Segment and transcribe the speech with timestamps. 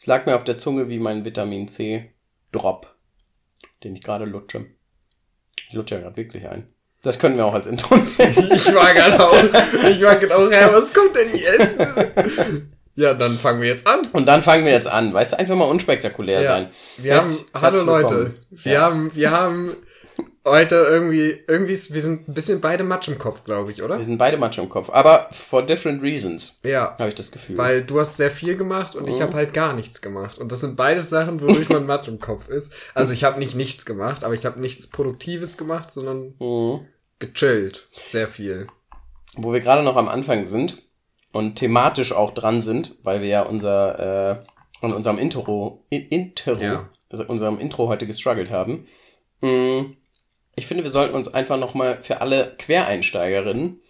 [0.00, 2.10] Es lag mir auf der Zunge wie mein Vitamin C
[2.52, 2.86] Drop,
[3.84, 4.64] den ich gerade lutsche.
[5.68, 6.68] Ich lutsche ja gerade wirklich ein.
[7.02, 8.08] Das können wir auch als Intro nehmen.
[8.54, 9.44] Ich war gerade auch,
[9.90, 11.78] ich war auch, ja, was kommt denn jetzt?
[12.96, 14.00] Ja, dann fangen wir jetzt an.
[14.14, 15.12] Und dann fangen wir jetzt an.
[15.12, 16.48] Weißt du, einfach mal unspektakulär Ja.
[16.48, 16.70] sein.
[16.96, 18.80] Wir Herz- haben, hallo Leute, wir Ja.
[18.80, 19.76] haben, wir haben
[20.44, 23.98] heute irgendwie, irgendwie, ist- wir sind ein bisschen beide Matsch im Kopf, glaube ich, oder?
[23.98, 24.88] Wir sind beide Matsch im Kopf.
[24.90, 26.96] Aber for different reasons, Ja.
[26.98, 27.58] habe ich das Gefühl.
[27.58, 29.22] Weil du hast sehr viel gemacht und ich Mhm.
[29.22, 30.38] habe halt gar nichts gemacht.
[30.38, 32.72] Und das sind beides Sachen, wodurch man matt im Kopf ist.
[32.94, 36.86] Also ich habe nicht nichts gemacht, aber ich habe nichts Produktives gemacht, sondern Mhm.
[37.18, 37.88] gechillt.
[38.08, 38.66] Sehr viel.
[39.36, 40.82] Wo wir gerade noch am Anfang sind
[41.32, 46.54] und thematisch auch dran sind, weil wir ja unser, äh, an unserem Intro, in, Intro,
[46.56, 46.88] Ja.
[47.10, 48.86] also unserem Intro heute gestruggelt haben.
[49.42, 49.94] Mm,
[50.60, 53.80] Ich finde, wir sollten uns einfach nochmal für alle Quereinsteigerinnen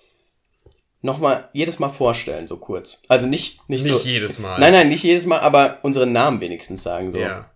[1.02, 3.02] nochmal jedes Mal vorstellen, so kurz.
[3.08, 4.08] Also nicht, nicht, Nicht so.
[4.08, 4.60] jedes Mal.
[4.60, 7.18] Nein, nein, nicht jedes Mal, aber unseren Namen wenigstens sagen, so.
[7.18, 7.50] Ja.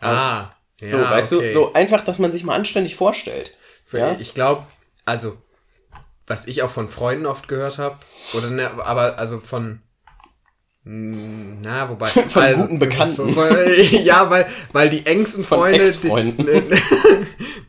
[0.00, 0.52] Ah.
[0.80, 1.48] So, ja, weißt okay.
[1.48, 3.54] du, so einfach, dass man sich mal anständig vorstellt.
[3.84, 4.16] Für, Ja?
[4.18, 4.66] Ich glaube,
[5.04, 5.36] also,
[6.26, 7.98] was ich auch von Freunden oft gehört habe,
[8.32, 9.82] oder ne, aber also von
[10.86, 12.06] na, wobei.
[12.28, 13.32] Von also, guten Bekannten.
[13.34, 13.48] Von,
[13.90, 15.80] ja, weil, weil die engsten Von Freunde.
[15.80, 16.46] Ex-Freunden.
[16.46, 16.76] Die,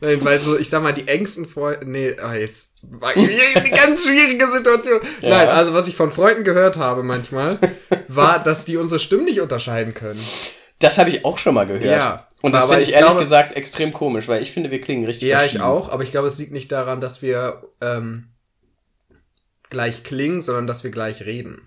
[0.02, 1.86] Nein, weil so, ich sag mal, die engsten Freunde.
[1.90, 2.74] Nee, ah, jetzt.
[2.82, 5.00] War eine ganz schwierige Situation.
[5.22, 5.30] Ja.
[5.30, 7.58] Nein, also was ich von Freunden gehört habe manchmal,
[8.08, 10.20] war, dass die unsere Stimmen nicht unterscheiden können.
[10.78, 11.84] Das habe ich auch schon mal gehört.
[11.84, 14.80] Ja, Und das finde ich, ich ehrlich glaube- gesagt extrem komisch, weil ich finde, wir
[14.82, 18.28] klingen richtig Ja, ich auch, aber ich glaube, es liegt nicht daran, dass wir ähm,
[19.70, 21.66] gleich klingen, sondern dass wir gleich reden.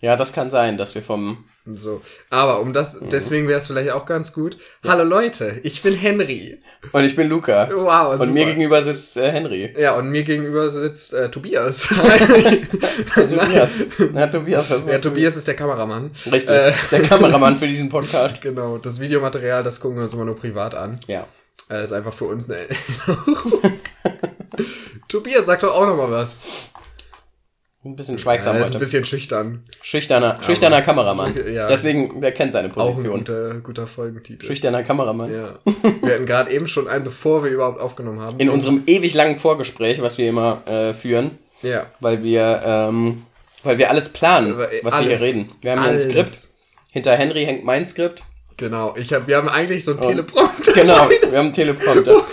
[0.00, 1.44] Ja, das kann sein, dass wir vom.
[1.66, 2.00] Und So.
[2.30, 3.08] Aber um das, Mhm.
[3.10, 4.56] deswegen wäre es vielleicht auch ganz gut.
[4.86, 6.60] Hallo Leute, ich bin Henry.
[6.92, 7.68] Und ich bin Luca.
[7.72, 8.30] Wow, Und super.
[8.30, 9.74] mir gegenüber sitzt äh, Henry.
[9.76, 11.88] Ja, und mir gegenüber sitzt äh, Tobias.
[13.14, 13.70] Tobias.
[14.12, 15.08] Na, Tobias, was ja, machst du?
[15.10, 16.12] Tobias ist der Kameramann.
[16.30, 16.48] Richtig.
[16.48, 16.72] Äh.
[16.92, 18.40] Der Kameramann für diesen Podcast.
[18.40, 21.00] Genau, das Videomaterial, das gucken wir uns immer nur privat an.
[21.08, 21.26] Ja.
[21.68, 23.72] Äh, ist einfach für uns eine Erinnerung.
[25.08, 26.38] Tobias, sag doch auch noch mal was.
[27.88, 28.78] Ein bisschen schweigsam Er ist ein heute.
[28.80, 29.64] bisschen schüchtern.
[29.80, 31.34] Schüchterner, schüchterner Kameramann.
[31.52, 31.68] Ja.
[31.68, 33.18] Deswegen, der kennt seine Auch ein Position.
[33.20, 34.44] guter, guter Folgentitel.
[34.46, 35.32] Schüchterner Kameramann.
[35.32, 35.54] Ja.
[36.02, 38.38] Wir hatten gerade eben schon einen, bevor wir überhaupt aufgenommen haben.
[38.38, 41.86] In unserem ewig langen Vorgespräch, was wir immer äh, führen, Ja.
[42.00, 43.22] weil wir, ähm,
[43.64, 45.22] weil wir alles planen, Aber, äh, was wir hier alles.
[45.22, 45.48] reden.
[45.62, 46.04] Wir haben hier ein Alles.
[46.04, 46.38] Skript.
[46.92, 48.22] Hinter Henry hängt mein Skript.
[48.58, 48.94] Genau.
[48.98, 50.72] Ich hab, wir haben eigentlich so ein Teleprompter.
[50.74, 52.24] Genau, wir haben einen Teleprompter.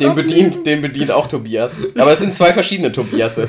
[0.00, 1.76] Den bedient, den bedient auch Tobias.
[1.98, 3.48] Aber es sind zwei verschiedene Tobiasse.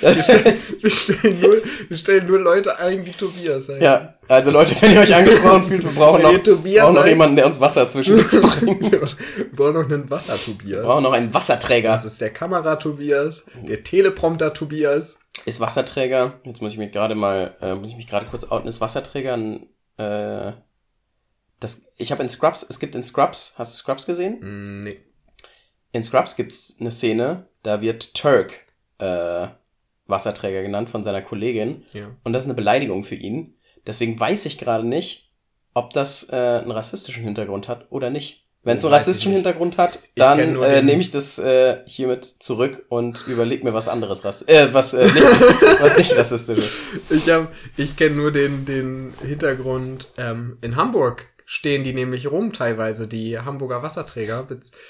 [0.00, 1.56] Wir stellen, nur,
[1.88, 3.82] wir stellen nur Leute ein, die Tobias heißen.
[3.82, 7.46] Ja, also Leute, wenn ihr euch angesprochen fühlt, wir brauchen noch, brauchen noch jemanden, der
[7.46, 8.28] uns Wasser zwischendurch
[8.60, 8.92] bringt.
[8.92, 10.80] Wir brauchen noch einen Wasser-Tobias.
[10.80, 11.90] Wir brauchen noch einen Wasserträger.
[11.92, 15.18] Das ist der Kamera-Tobias, der Teleprompter-Tobias.
[15.44, 18.68] Ist Wasserträger, jetzt muss ich mich gerade mal, äh, muss ich mich gerade kurz outen,
[18.68, 19.66] ist Wasserträger ein,
[19.96, 20.52] äh,
[21.60, 24.84] das, ich habe in Scrubs, es gibt in Scrubs, hast du Scrubs gesehen?
[24.84, 25.00] Nee.
[25.94, 28.52] In Scrubs gibt's eine Szene, da wird Turk,
[28.98, 29.46] äh,
[30.06, 31.84] Wasserträger genannt von seiner Kollegin.
[31.92, 32.08] Ja.
[32.24, 33.54] Und das ist eine Beleidigung für ihn.
[33.86, 35.30] Deswegen weiß ich gerade nicht,
[35.72, 38.44] ob das äh, einen rassistischen Hintergrund hat oder nicht.
[38.64, 39.32] Wenn es einen rassistischen.
[39.34, 44.24] Hintergrund hat, dann äh, nehme ich das äh, hiermit zurück und überleg mir was anderes,
[44.24, 45.16] Rass äh, was, äh, nicht,
[45.80, 46.76] was nicht rassistisch ist.
[47.10, 50.10] Ich, hab- ich kenne nur den, den Hintergrund.
[50.16, 54.46] Ähm, in Hamburg stehen die nämlich rum teilweise, die Hamburger Wasserträger.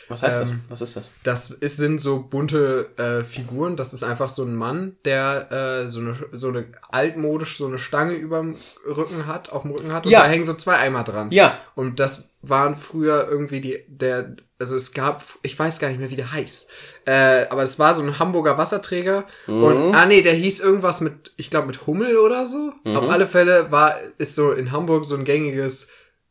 [0.08, 0.80] Was heißt Ähm, das?
[0.80, 1.10] Was ist das?
[1.24, 3.76] Das ist, sind so bunte äh, Figuren.
[3.76, 5.50] Das ist einfach so ein Mann, der
[5.84, 8.56] äh, so eine so eine altmodisch so eine Stange überm
[8.86, 10.20] Rücken hat, auf dem Rücken hat und Ja.
[10.22, 11.30] da hängen so zwei Eimer dran.
[11.32, 15.98] Ja, Und das waren früher irgendwie die der also es gab ich weiß gar nicht
[15.98, 16.70] mehr wie der heißt.
[17.06, 21.32] Äh, aber es war so ein Hamburger Wasserträger und ah nee, der hieß irgendwas mit
[21.36, 22.72] ich glaube mit Hummel oder so.
[22.84, 25.88] Auf alle Fälle war ist so in Hamburg so ein gängiges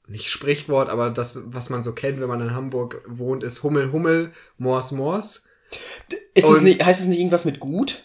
[0.07, 3.91] nicht Sprichwort, aber das, was man so kennt, wenn man in Hamburg wohnt, ist Hummel,
[3.91, 5.45] Hummel, Mors, Mors.
[6.33, 8.03] ist es nicht, heißt es nicht irgendwas mit gut?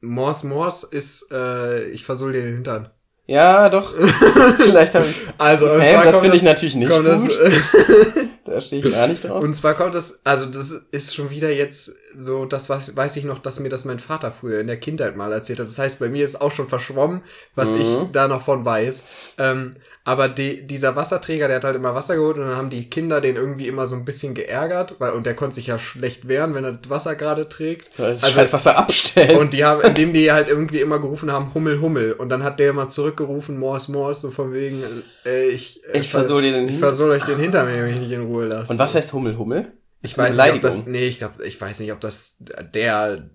[0.00, 2.90] Mors, Mors ist, äh, ich versohl dir den Hintern.
[3.26, 3.94] Ja, doch.
[4.56, 5.22] Vielleicht habe ich.
[5.38, 7.04] Also, und zwar das finde ich natürlich nicht gut.
[7.06, 7.22] Das,
[8.44, 9.44] Da stehe ich gar nicht drauf.
[9.44, 13.24] und zwar kommt das, also das ist schon wieder jetzt so, das was, weiß ich
[13.24, 15.68] noch, dass mir das mein Vater früher in der Kindheit mal erzählt hat.
[15.68, 17.22] Das heißt, bei mir ist auch schon verschwommen,
[17.54, 17.80] was Mhm.
[17.80, 19.04] ich da noch von weiß.
[19.38, 19.76] Ähm,
[20.10, 23.20] aber die, dieser Wasserträger, der hat halt immer Wasser geholt und dann haben die Kinder
[23.20, 26.54] den irgendwie immer so ein bisschen geärgert, weil, und der konnte sich ja schlecht wehren,
[26.54, 27.92] wenn er das Wasser gerade trägt.
[27.92, 29.38] Soll das Also- scheiß Wasser abstellen?
[29.38, 32.12] Und die haben, indem die halt irgendwie immer gerufen haben, Hummel, Hummel.
[32.12, 34.82] Und dann hat der immer zurückgerufen, Mors, Mors, so von wegen,
[35.24, 38.00] äh, ich, äh, Ich versohl dir den ich versohl euch den hinter mir, wenn ich
[38.00, 38.72] nicht in Ruhe lasse.
[38.72, 39.72] Und was heißt Hummel Hummel?
[40.02, 42.36] ich weiß nicht, ob das, nee, ich glaube, ich weiß nicht, ob das
[42.74, 43.28] der,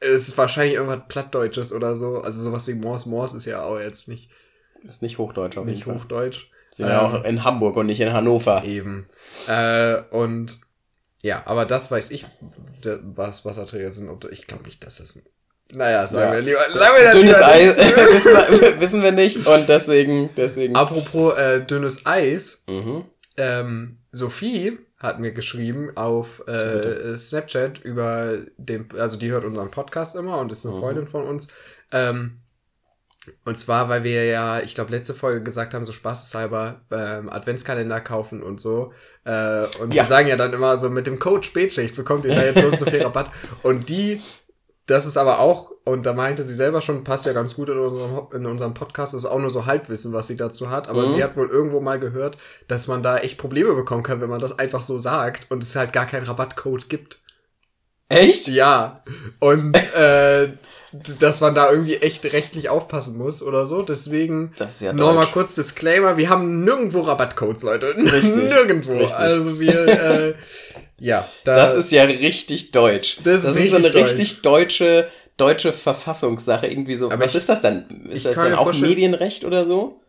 [0.00, 2.18] es ist wahrscheinlich irgendwas Plattdeutsches oder so.
[2.20, 4.30] Also sowas wie Mors, Mors ist ja auch jetzt nicht,
[4.84, 5.86] ist nicht Hochdeutsch auf jeden nicht.
[5.86, 6.48] Hochdeutsch.
[6.70, 8.62] Sind ja Ähm, auch in Hamburg und nicht in Hannover.
[8.64, 9.08] Eben.
[9.48, 10.60] Äh, und
[11.22, 12.26] ja, aber das weiß ich,
[12.82, 14.08] was Wasserträger sind.
[14.08, 15.16] Ob, ich glaube nicht, dass das.
[15.16, 15.22] ein-
[15.72, 16.36] Naja, sagen Ja.
[16.36, 16.60] wir lieber.
[16.72, 20.76] Sagen wir Dünnes lieber Eis wissen, wir, wissen wir nicht und deswegen, deswegen.
[20.76, 22.64] Apropos äh, dünnes Eis.
[22.68, 23.04] Mhm.
[23.36, 30.14] Ähm, Sophie hat mir geschrieben auf äh, Snapchat über den, also die hört unseren Podcast
[30.16, 30.80] immer und ist eine Mhm.
[30.80, 31.48] Freundin von uns.
[31.92, 32.40] Ähm,
[33.44, 38.00] und zwar, weil wir ja, ich glaube, letzte Folge gesagt haben, so spaßeshalber ähm, Adventskalender
[38.00, 38.92] kaufen und so.
[39.24, 40.02] Äh, und Ja.
[40.02, 42.68] wir sagen ja dann immer so, mit dem Code Spätschicht bekommt ihr da jetzt so
[42.68, 43.30] und so viel Rabatt.
[43.62, 44.20] Und die,
[44.86, 47.78] das ist aber auch, und da meinte sie selber schon, passt ja ganz gut in
[47.78, 50.88] unserem, in unserem Podcast, das ist auch nur so Halbwissen, was sie dazu hat.
[50.88, 51.12] Aber Mhm.
[51.12, 52.38] sie hat wohl irgendwo mal gehört,
[52.68, 55.76] dass man da echt Probleme bekommen kann, wenn man das einfach so sagt und es
[55.76, 57.20] halt gar keinen Rabattcode gibt.
[58.08, 58.48] Echt?
[58.48, 58.96] Ja.
[59.38, 60.48] Und äh,
[61.18, 63.82] dass man da irgendwie echt rechtlich aufpassen muss oder so.
[63.82, 67.94] Deswegen Das ist ja nochmal kurz Disclaimer, wir haben nirgendwo Rabattcodes, Leute.
[67.96, 68.34] Richtig.
[68.52, 68.92] nirgendwo.
[68.92, 69.14] Richtig.
[69.14, 70.34] Also wir, äh,
[70.98, 71.28] ja.
[71.44, 73.18] Da, Das ist ja richtig deutsch.
[73.24, 74.10] Das ist so eine deutsch.
[74.12, 76.66] richtig deutsche, deutsche Verfassungssache.
[76.66, 77.10] Irgendwie so.
[77.10, 78.06] Aber Was ich- ist das dann?
[78.10, 80.00] Ist das dann auch Medienrecht oder so?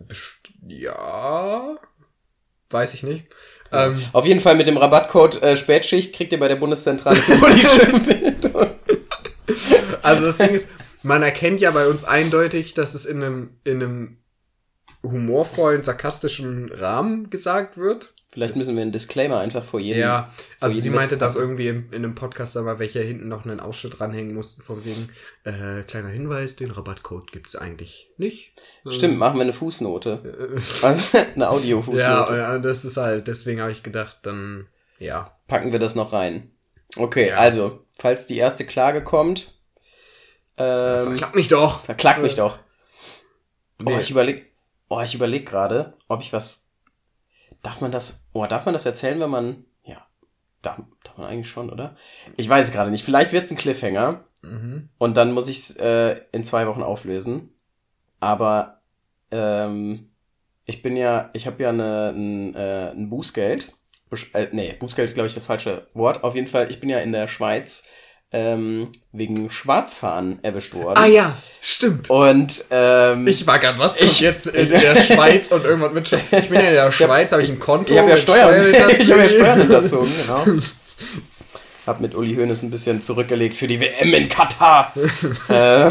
[0.67, 1.75] ja.
[2.69, 3.25] Weiß ich nicht.
[3.73, 7.37] Ähm, Auf jeden Fall mit dem Rabattcode äh, Spätschicht kriegt ihr bei der Bundeszentrale für
[7.37, 8.67] politische Bildung.
[10.01, 10.71] Also das Ding ist,
[11.03, 14.17] man erkennt ja bei uns eindeutig, dass es in einem, in einem
[15.03, 18.13] humorvollen, sarkastischen Rahmen gesagt wird.
[18.33, 19.99] Vielleicht müssen wir einen Disclaimer einfach vor jedem.
[19.99, 20.31] Ja,
[20.61, 21.39] also jedem sie meinte, passen.
[21.41, 24.85] irgendwie in, in einem Podcast da war, welche hinten noch einen Ausschnitt dranhängen mussten, von
[24.85, 25.09] wegen,
[25.43, 28.53] äh, kleiner Hinweis, den Rabattcode gibt's eigentlich nicht.
[28.89, 30.55] Stimmt, machen wir eine Fußnote.
[30.55, 32.37] Äh, Also, eine Audiofußnote.
[32.37, 34.67] ja, und das ist halt, deswegen habe ich gedacht, dann,
[34.97, 35.37] ja.
[35.49, 36.51] Packen wir das noch rein.
[36.95, 37.35] Okay, Ja.
[37.35, 39.53] also, falls die erste Klage kommt,
[40.57, 41.83] ähm, Verklapp mich doch!
[41.83, 42.57] verklagt mich doch.
[43.79, 44.01] Oh, Nee.
[44.01, 44.51] ich überleg,
[44.89, 46.67] oh, ich überleg gerade, ob ich was,
[47.63, 50.05] darf man das, oh, darf man das erzählen, wenn man, ja,
[50.61, 51.95] darf, darf man eigentlich schon, oder?
[52.37, 53.03] Ich weiß es gerade nicht.
[53.05, 54.89] Vielleicht wird's ein Cliffhanger Mhm.
[54.97, 57.53] und dann muss ich's äh, in zwei Wochen auflösen.
[58.19, 58.81] Aber
[59.31, 60.09] ähm,
[60.65, 63.71] ich bin ja, ich habe ja eine, ein, äh, ein Bußgeld.
[64.11, 66.23] Besch- Äh, nee, Bußgeld ist, glaube ich, das falsche Wort.
[66.23, 67.87] Auf jeden Fall, ich bin ja in der Schweiz
[68.33, 70.97] ähm, wegen Schwarzfahren erwischt worden.
[70.97, 72.09] Ah ja, stimmt.
[72.09, 76.11] Und ähm, Ich war grad, was Ich- ich jetzt in der Schweiz und irgendwas mit.
[76.11, 77.91] Ich bin ja in der Schweiz, habe ich ein Konto.
[77.93, 78.79] ich habe ja mit Steuern, ich
[79.11, 80.11] habe ja Steuern hinterzogen.
[80.21, 80.45] genau.
[81.87, 84.93] Hab mit Uli Hoeneß ein bisschen zurückgelegt für die WM in Katar.
[85.49, 85.89] äh,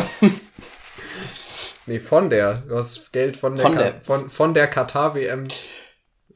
[1.86, 2.62] Nee, von der.
[2.68, 3.94] Du hast Geld von der, Von Ka- der.
[4.04, 5.48] von, von der Katar-WM.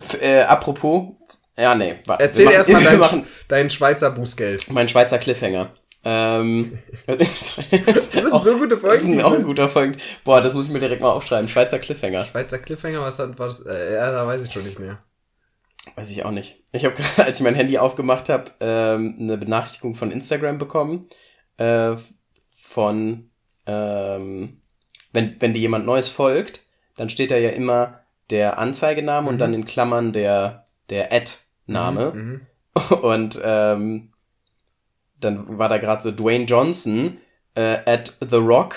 [0.01, 1.11] f- äh, apropos,
[1.57, 2.25] ja, nee, warte.
[2.25, 4.71] Erzähl erstmal wir dein, machen dein Schweizer Bußgeld.
[4.71, 5.71] mein Schweizer Cliffhanger.
[6.05, 7.57] Ähm, das
[7.87, 9.45] Das sind auch, so gute das ist ein, auch ein Folgen.
[9.45, 9.97] guter Folgen.
[10.25, 11.49] Boah, das muss ich mir direkt mal aufschreiben.
[11.49, 12.27] Schweizer Cliffhanger.
[12.27, 13.61] Schweizer Cliffhanger, was hat, war das?
[13.65, 14.99] Äh, ja, da weiß ich schon nicht mehr.
[15.97, 16.63] Weiß ich auch nicht.
[16.73, 21.09] Ich habe gerade, als ich mein Handy aufgemacht habe, ähm, eine Benachrichtigung von Instagram bekommen.
[21.57, 21.97] Äh,
[22.57, 23.31] von,
[23.67, 24.61] ähm,
[25.13, 26.63] wenn, wenn dir jemand Neues folgt,
[26.97, 28.01] dann steht da ja immer
[28.31, 29.39] der Anzeigename und Mhm.
[29.39, 32.13] dann in Klammern der, der Ad-Name.
[32.15, 32.41] Mhm.
[33.03, 34.11] Und ähm,
[35.25, 37.19] dann war da gerade so Dwayne Johnson
[37.55, 38.77] äh, at The Rock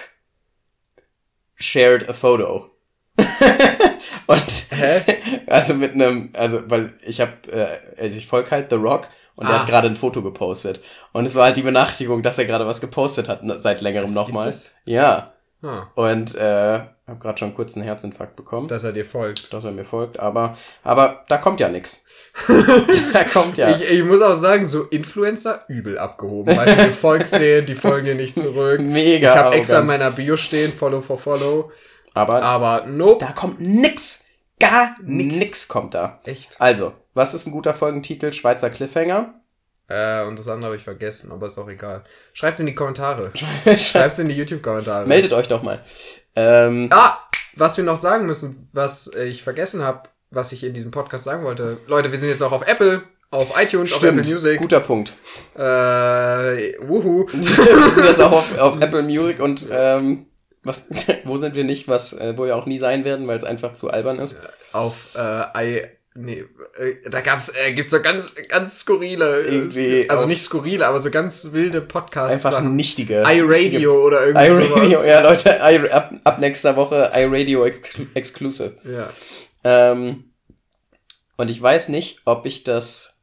[1.55, 2.69] shared a photo.
[4.27, 5.01] und Hä?
[5.47, 9.47] also mit einem, also weil ich habe, äh, also ich folge halt The Rock und
[9.47, 9.59] er Ah.
[9.61, 10.81] hat gerade ein Foto gepostet.
[11.13, 14.53] Und es war halt die Benachrichtigung, dass er gerade was gepostet hat, seit längerem nochmal.
[14.85, 15.33] Ja.
[15.63, 19.51] Ah, Und äh, habe gerade schon kurz einen Herzinfarkt bekommen, dass er dir folgt.
[19.53, 22.05] dass er mir folgt, aber aber da kommt ja nix.
[23.13, 23.75] da kommt ja.
[23.75, 26.55] Ich, ich muss auch sagen, so Influencer übel abgehoben.
[26.55, 28.79] Weißt du, folgst denen, die folgen dir nicht zurück.
[28.79, 29.31] Mega.
[29.31, 31.71] Ich habe extra in meiner Bio stehen, Follow for Follow.
[32.13, 33.25] aber Aber nope.
[33.25, 34.25] da kommt nix.
[34.59, 35.35] Gar Nix.
[35.35, 35.67] nix.
[35.67, 36.19] kommt da.
[36.25, 36.55] Echt.
[36.59, 38.31] Also, was ist ein guter Folgentitel?
[38.33, 39.33] Schweizer Cliffhanger.
[39.87, 42.03] Äh, und das andere habe ich vergessen, aber ist auch egal.
[42.33, 43.31] Schreibt's in die Kommentare.
[43.77, 45.07] Schreibt's in die YouTube-Kommentare.
[45.07, 45.79] Meldet euch doch mal.
[46.35, 47.17] Ähm, Ah,
[47.55, 51.43] was wir noch sagen müssen, was ich vergessen habe, was ich in diesem Podcast sagen
[51.43, 51.77] wollte.
[51.87, 54.19] Leute, wir sind jetzt auch auf Apple, auf iTunes, auf stimmt.
[54.19, 54.59] Apple Music.
[54.59, 55.13] Guter Punkt.
[55.55, 57.27] Äh, wuhu.
[57.31, 60.25] wir sind jetzt auch auf, auf Apple Music und ähm,
[60.63, 60.89] was,
[61.23, 63.73] wo sind wir nicht, was, äh, wo wir auch nie sein werden, weil es einfach
[63.73, 64.41] zu albern ist.
[64.73, 65.81] auf äh, I,
[66.15, 66.43] nee,
[66.77, 70.85] äh, da gab's, äh, gibt's so ganz, ganz skurrile, äh, Irgendwie also auf- nicht skurrile,
[70.87, 72.33] aber so ganz wilde Podcasts.
[72.45, 73.23] Einfach nichtige.
[73.25, 78.73] iRadio oder irgendwie iRadio, ja Leute, I, ab, ab nächster Woche iRadio Exclu- Exclusive.
[78.83, 79.09] Ja.
[79.67, 80.23] Ähm,
[81.37, 83.13] und ich weiß nicht, ob ich das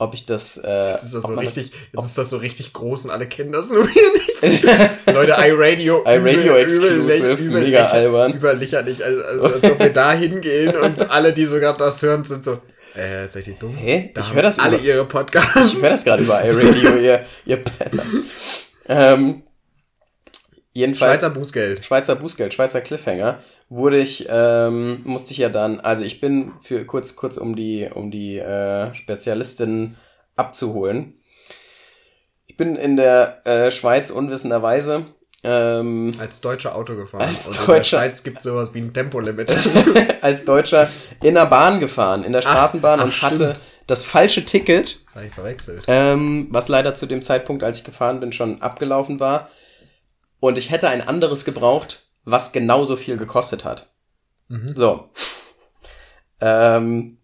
[0.00, 0.56] ob ich das.
[0.58, 3.50] Äh, Jetzt ist das so richtig, jetzt ist das so richtig groß und alle kennen
[3.50, 4.62] das nur wir nicht.
[5.12, 6.04] Leute, iRadio.
[6.06, 8.34] iRadio Exclusive, übel- mega albern.
[8.34, 12.44] Überlächerlich, also, also als ob wir da hingehen und alle, die sogar das hören, sind
[12.44, 12.60] so,
[12.94, 13.74] äh, seid ihr dumm?
[13.76, 14.12] Hä?
[14.14, 15.72] Da Ich höre das alle über- ihre Podcasts.
[15.72, 18.04] Ich höre das gerade über iRadio, ihr, ihr Penner.
[18.90, 19.42] Ähm,
[20.78, 21.20] jedenfalls.
[21.20, 21.84] Schweizer Bußgeld.
[21.84, 26.84] Schweizer Bußgeld, Schweizer Cliffhanger, wurde ich, ähm, musste ich ja dann, also ich bin für
[26.84, 29.96] kurz, kurz um die, um die äh, Spezialistin
[30.36, 31.14] abzuholen.
[32.46, 35.06] Ich bin in der äh, Schweiz unwissenderweise
[35.44, 37.22] ähm, Als deutscher Auto gefahren.
[37.22, 37.98] Als und in der Deutscher.
[37.98, 39.52] Schweiz gibt sowas wie ein Tempolimit.
[40.20, 40.88] als Deutscher
[41.22, 43.60] in der Bahn gefahren, in der Ach, Straßenbahn ach, und hatte stimmt.
[43.86, 45.84] das falsche Ticket, Das habe ich verwechselt.
[45.86, 49.48] ähm, was leider zu dem Zeitpunkt, als ich gefahren bin, schon abgelaufen war.
[50.40, 53.90] Und ich hätte ein anderes gebraucht, was genauso viel gekostet hat.
[54.48, 54.74] Mhm.
[54.76, 55.10] So.
[56.40, 57.18] Ähm,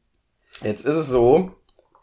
[0.62, 1.52] jetzt ist es so,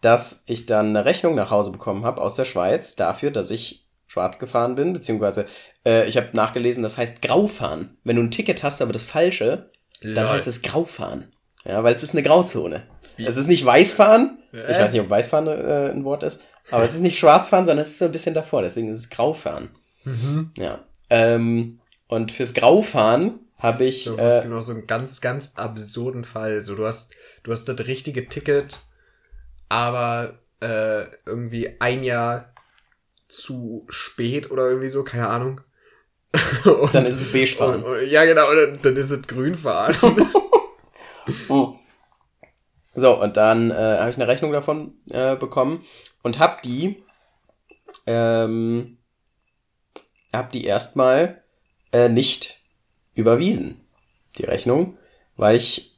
[0.02, 3.88] dass ich dann eine Rechnung nach Hause bekommen habe aus der Schweiz dafür, dass ich
[4.08, 5.46] schwarz gefahren bin, beziehungsweise
[5.86, 7.98] äh, ich habe nachgelesen, das heißt Graufahren.
[8.04, 10.30] Wenn du ein Ticket hast, aber das falsche, dann Lol.
[10.30, 11.32] heißt es Graufahren.
[11.64, 12.84] Ja, weil es ist eine Grauzone.
[13.18, 13.26] Wie?
[13.26, 14.40] Es ist nicht Weißfahren.
[14.52, 14.82] Ich Äh?
[14.82, 16.44] weiß nicht, ob Weißfahren äh, ein Wort ist.
[16.72, 18.62] Aber es ist nicht Schwarzfahren, sondern es ist so ein bisschen davor.
[18.64, 19.70] Deswegen ist es Graufahren.
[20.04, 20.52] Mhm.
[20.58, 20.80] Ja.
[21.12, 24.06] Ähm, und fürs Graufahren habe ich.
[24.06, 26.62] So, was äh, genau so einen ganz, ganz absurden Fall.
[26.62, 27.14] So, du hast,
[27.44, 28.80] du hast das richtige Ticket,
[29.70, 32.52] aber äh, irgendwie ein Jahr
[33.28, 35.62] zu spät oder irgendwie so, keine Ahnung.
[36.66, 37.84] Und- dann ist es beige fahren.
[37.84, 39.96] und- und- Ja, genau, dann, dann ist es grün fahren.
[40.02, 40.32] Mhm.
[42.94, 45.86] So, und dann äh, habe ich eine Rechnung davon äh, bekommen
[46.24, 47.02] und habe die,
[48.06, 48.98] ähm,
[50.34, 51.42] hab die erstmal
[51.92, 52.62] äh, nicht
[53.16, 53.82] überwiesen,
[54.38, 54.98] die Rechnung,
[55.36, 55.92] weil ich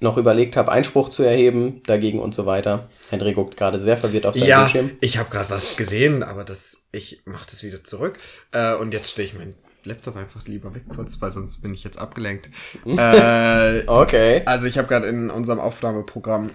[0.00, 2.88] noch überlegt habe, Einspruch zu erheben dagegen und so weiter.
[3.10, 4.90] Henry guckt gerade sehr verwirrt auf seinen ja, Bildschirm.
[5.00, 8.18] ich habe gerade was gesehen, aber das, ich mach das wieder zurück.
[8.50, 9.54] Äh, und jetzt stehe ich meinen
[9.84, 12.48] Laptop einfach lieber weg kurz, weil sonst bin ich jetzt abgelenkt.
[12.84, 14.42] äh, Okay.
[14.44, 16.50] Also ich habe gerade in unserem Aufnahmeprogramm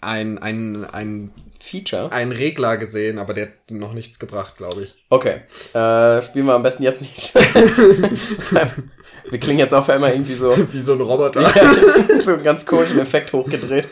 [0.00, 1.30] ein, ein, ein,
[1.62, 2.10] Feature.
[2.12, 4.94] ein Regler gesehen, aber der hat noch nichts gebracht, glaube ich.
[5.08, 5.42] Okay.
[5.72, 7.34] Äh, spielen wir am besten jetzt nicht.
[9.30, 11.52] wir klingen jetzt auf einmal irgendwie so, Wie so ein Roboter.
[12.24, 13.88] so einen ganz komischen Effekt hochgedreht.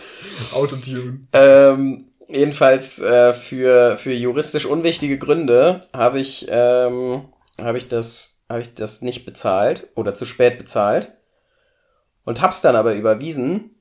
[0.53, 1.21] Autotune.
[1.33, 7.29] Ähm, jedenfalls äh, für, für juristisch unwichtige Gründe habe ich, ähm,
[7.61, 11.17] habe ich, das habe ich das nicht bezahlt oder zu spät bezahlt
[12.25, 13.80] und hab's dann aber überwiesen.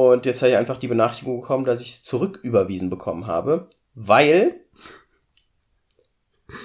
[0.00, 4.60] Und jetzt habe ich einfach die Benachrichtigung bekommen, dass ich es zurücküberwiesen bekommen habe, weil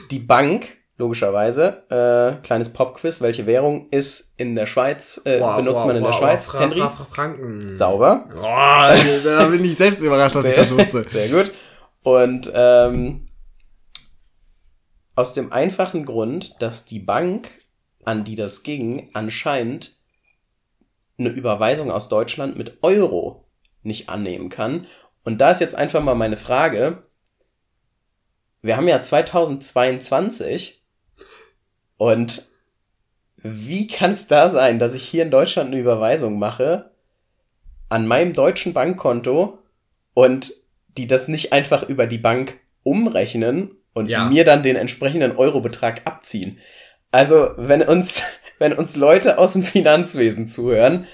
[0.09, 5.97] die Bank, logischerweise, äh, kleines Popquiz, welche Währung ist in der Schweiz, äh, benutzt man
[5.97, 6.45] in der Schweiz?
[6.45, 6.79] Fra Henry?
[6.79, 7.69] Fra Fra Franken.
[7.69, 8.29] Sauber.
[8.37, 11.05] Oh, da bin ich selbst überrascht, dass ich das wusste.
[11.11, 11.51] Sehr gut.
[12.03, 13.27] Und ähm,
[15.15, 17.49] aus dem einfachen Grund, dass die Bank,
[18.05, 19.94] an die das ging, anscheinend
[21.17, 23.45] eine Überweisung aus Deutschland mit Euro
[23.83, 24.87] nicht annehmen kann.
[25.23, 27.03] Und da ist jetzt einfach mal meine Frage.
[28.61, 30.81] Wir haben ja 2022
[31.97, 32.45] und
[33.37, 36.91] wie kann es da sein, dass ich hier in Deutschland eine Überweisung mache
[37.89, 39.59] an meinem deutschen Bankkonto
[40.13, 40.53] und
[40.97, 44.25] die das nicht einfach über die Bank umrechnen und Ja.
[44.25, 46.59] mir dann den entsprechenden Eurobetrag abziehen.
[47.11, 48.23] Also, wenn uns,
[48.59, 51.07] wenn uns Leute aus dem Finanzwesen zuhören,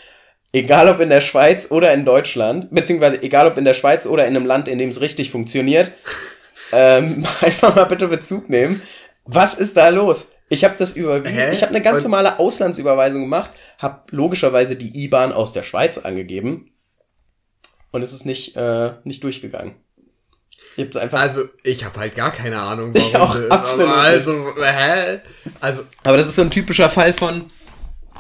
[0.54, 4.26] egal ob in der Schweiz oder in Deutschland, beziehungsweise egal ob in der Schweiz oder
[4.26, 5.92] in einem Land, in dem es richtig funktioniert,
[6.74, 8.82] ähm, einfach mal bitte Bezug nehmen.
[9.26, 10.34] Was ist da los?
[10.50, 11.38] Ich habe das überwiesen.
[11.38, 11.54] Hä?
[11.54, 16.74] Ich habe eine ganz normale Auslandsüberweisung gemacht, habe logischerweise die IBAN aus der Schweiz angegeben
[17.92, 19.76] und es ist nicht äh, nicht durchgegangen.
[20.78, 21.20] Ich hab's einfach.
[21.20, 25.20] Also, ich habe halt gar keine Ahnung, Ich auch sie- absolut aber Also, hä?
[25.60, 27.46] Also, aber das ist so ein typischer Fall von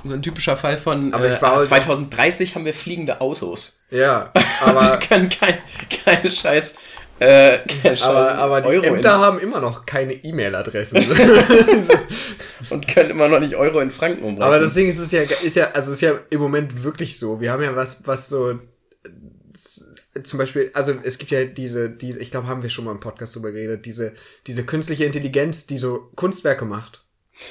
[0.03, 3.81] so ein typischer Fall von Aber äh, ich war halt- 2030 haben wir fliegende Autos.
[3.91, 4.31] ja,
[4.65, 5.57] aber, können kein,
[6.05, 6.75] keine Scheiß
[7.19, 10.97] äh, keine aber, aber die Euro Ämter haben immer noch keine E-Mail-Adressen.
[11.03, 11.07] in,
[12.71, 14.41] und können immer noch nicht Euro in Franken umrechnen.
[14.41, 17.39] Aber deswegen ist es ja, ist ja, also ist ja im Moment wirklich so.
[17.39, 18.55] Wir haben ja was, was so, äh,
[19.53, 22.99] zum Beispiel, also es gibt ja diese, diese, ich glaube, haben wir schon mal im
[22.99, 24.13] Podcast drüber geredet, diese,
[24.47, 27.03] diese künstliche Intelligenz, die so Kunstwerke macht.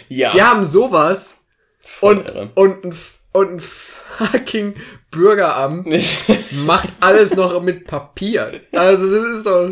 [0.09, 1.47] ja, Wir haben sowas
[1.81, 2.51] voll und, irre.
[2.55, 2.95] und, ein
[3.33, 4.75] und ein fucking
[5.11, 5.87] Bürgeramt
[6.67, 8.61] macht alles noch mit Papier.
[8.73, 9.71] Also das ist doch,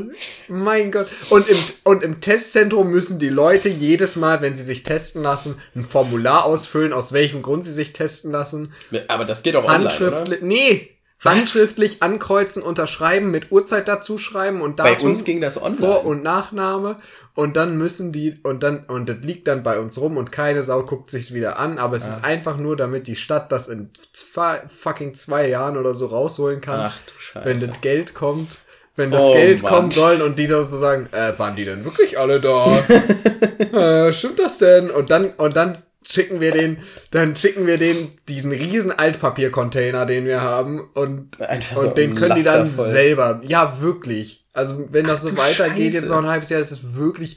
[0.48, 1.08] mein Gott.
[1.30, 5.56] Und im, und im Testzentrum müssen die Leute jedes Mal, wenn sie sich testen lassen,
[5.74, 8.72] ein Formular ausfüllen, aus welchem Grund sie sich testen lassen.
[9.08, 10.24] Aber das geht doch online, oder?
[10.40, 15.78] Nee, handschriftlich ankreuzen, unterschreiben, mit Uhrzeit dazu schreiben und Bei Datum, uns ging das online.
[15.78, 16.96] Vor- und Nachname
[17.34, 20.62] und dann müssen die und dann und das liegt dann bei uns rum und keine
[20.62, 23.90] Sau guckt sich's wieder an, aber es ist einfach nur, damit die Stadt das in
[24.12, 27.46] zwei, fucking zwei Jahren oder so rausholen kann, Ach du Scheiße.
[27.46, 28.56] wenn das Geld kommt.
[28.96, 29.72] Wenn das Oh, Geld Mann.
[29.72, 32.76] kommen soll und die dann so sagen, äh, waren die denn wirklich alle da?
[34.08, 34.90] äh, stimmt das denn?
[34.90, 35.78] Und dann, und dann
[36.10, 36.78] schicken wir den,
[37.10, 42.14] dann schicken wir den diesen riesen Altpapiercontainer, den wir haben und, Einfach und so den
[42.14, 42.90] können die Laster dann voll.
[42.90, 43.40] selber.
[43.44, 44.46] Ja, wirklich.
[44.52, 47.36] Also wenn das so du weitergeht, jetzt noch ein halbes Jahr, ist es wirklich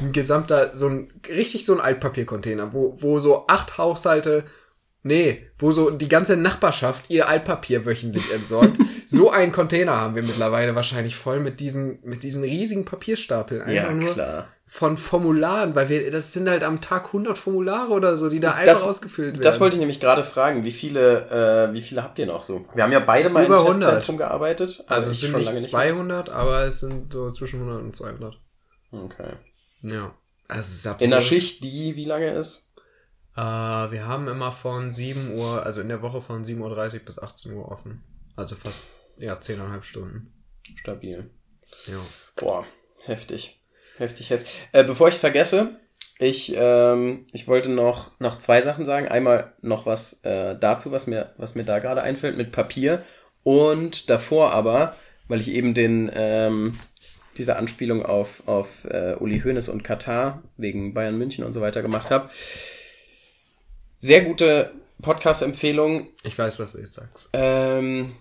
[0.00, 4.44] ein gesamter, so ein, richtig so ein Altpapiercontainer, wo, wo so acht Haushalte,
[5.02, 8.72] nee, wo so die ganze Nachbarschaft ihr Altpapier wöchentlich entsorgt.
[9.06, 13.60] so einen Container haben wir mittlerweile wahrscheinlich voll mit diesen, mit diesen riesigen Papierstapeln.
[13.62, 14.48] Einfach Ja, nur klar.
[14.68, 18.50] Von Formularen, weil wir, das sind halt am Tag 100 Formulare oder so, die da
[18.50, 19.42] Das- einfach ausgefüllt werden.
[19.42, 20.64] Das wollte ich nämlich gerade fragen.
[20.64, 22.66] Wie viele, äh, wie viele habt ihr noch so?
[22.74, 23.80] Wir haben ja beide mal Über im 100.
[23.82, 24.84] Testzentrum gearbeitet.
[24.88, 25.68] also es sind schon nicht lange mehr.
[25.68, 28.38] 200, aber es sind so zwischen 100 und 200.
[28.90, 29.34] Okay.
[29.82, 30.14] Ja.
[30.48, 31.02] Also es ist absurd.
[31.02, 32.72] In der Schicht, die wie lange ist?
[33.36, 37.18] Äh, wir haben immer von 7 Uhr, also in der Woche von 7.30 Uhr bis
[37.18, 38.02] 18 Uhr offen.
[38.34, 40.32] Also fast, ja, 10,5 Stunden.
[40.76, 41.30] Stabil.
[41.86, 41.98] Ja.
[42.34, 42.64] Boah,
[43.04, 43.60] heftig.
[43.98, 44.52] Heftig, heftig.
[44.72, 45.76] Äh, bevor ich vergesse,
[46.18, 49.08] ich, ähm, ich wollte noch, noch zwei Sachen sagen.
[49.08, 53.02] Einmal noch was äh, dazu, was mir, was mir da gerade einfällt mit Papier.
[53.42, 54.96] Und davor aber,
[55.28, 56.78] weil ich eben den, ähm,
[57.36, 61.82] diese Anspielung auf, auf äh, Uli Hoeneß und Katar wegen Bayern München und so weiter
[61.82, 62.30] gemacht habe.
[63.98, 64.72] Sehr gute
[65.02, 66.08] Podcast-Empfehlung.
[66.22, 67.30] Ich weiß, was du jetzt sagst.
[67.34, 68.12] Ähm,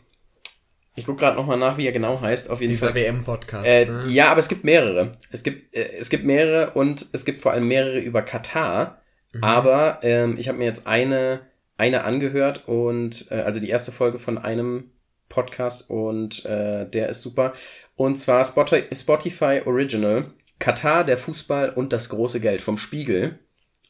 [0.96, 2.50] ich gucke gerade nochmal nach, wie er genau heißt.
[2.50, 2.96] Auf jeden Dieser Fall.
[2.96, 3.68] WM-Podcast.
[3.68, 4.06] Äh, ne?
[4.08, 5.12] Ja, aber es gibt mehrere.
[5.32, 9.02] Es gibt, äh, es gibt mehrere und es gibt vor allem mehrere über Katar.
[9.34, 9.44] Mhm.
[9.44, 11.42] Aber ähm, ich habe mir jetzt eine,
[11.78, 14.92] eine angehört und äh, also die erste Folge von einem
[15.28, 17.54] Podcast und äh, der ist super.
[17.96, 20.32] Und zwar Spotify, Original.
[20.60, 23.40] Katar, der Fußball und das große Geld vom Spiegel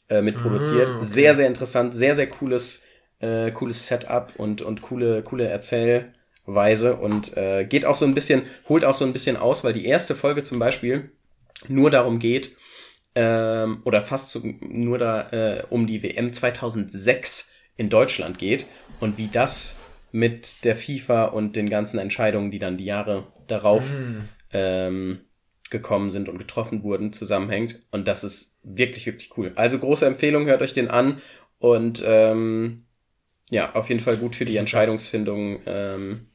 [0.09, 0.89] äh, mitproduziert.
[0.89, 1.05] Ah, okay.
[1.05, 2.85] Sehr, sehr interessant, sehr, sehr cooles,
[3.19, 5.47] äh, cooles Setup und, und coole, coole
[6.45, 9.73] Erzählweise und äh, geht auch so ein bisschen, holt auch so ein bisschen aus, weil
[9.73, 11.11] die erste Folge zum Beispiel
[11.67, 12.55] nur darum geht,
[13.15, 18.67] ähm, oder fast so, nur da äh, um die WM 2006 in Deutschland geht
[18.99, 19.79] und wie das
[20.11, 23.83] mit der FIFA und den ganzen Entscheidungen, die dann die Jahre darauf
[24.53, 25.19] ähm,
[25.69, 27.79] gekommen sind und getroffen wurden, zusammenhängt.
[27.91, 29.51] Und das ist wirklich, wirklich cool.
[29.55, 31.21] Also große Empfehlung, hört euch den an
[31.59, 32.85] und ähm,
[33.49, 36.27] ja, auf jeden Fall gut für die Entscheidungsfindung, ähm,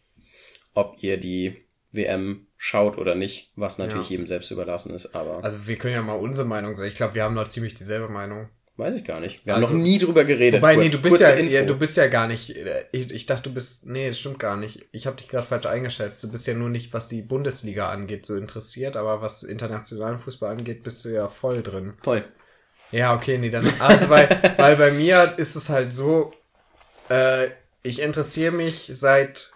[0.74, 4.12] ob ihr die WM schaut oder nicht, was natürlich Ja.
[4.12, 6.88] jedem selbst überlassen ist, aber Also wir können ja mal unsere Meinung sagen.
[6.88, 8.48] Ich glaube, wir haben da ziemlich dieselbe Meinung.
[8.76, 9.44] weiß ich gar nicht.
[9.44, 10.62] Wir haben Also- noch nie drüber geredet.
[10.62, 12.56] Wobei, Kurz- nee, du bist ja, ja, du bist ja gar nicht.
[12.56, 13.84] äh, Ich, ich dachte, du bist.
[13.84, 14.86] Nee, das stimmt gar nicht.
[14.90, 16.22] Ich habe dich gerade falsch eingeschätzt.
[16.24, 20.50] Du bist ja nur nicht, was die Bundesliga angeht, so interessiert, aber was internationalen Fußball
[20.52, 21.92] angeht, bist du ja voll drin.
[22.02, 22.24] voll.
[22.90, 23.70] Ja, okay, nee, dann.
[23.80, 26.32] Also, weil, weil bei mir ist es halt so,
[27.10, 27.48] äh,
[27.82, 29.52] ich interessiere mich seit,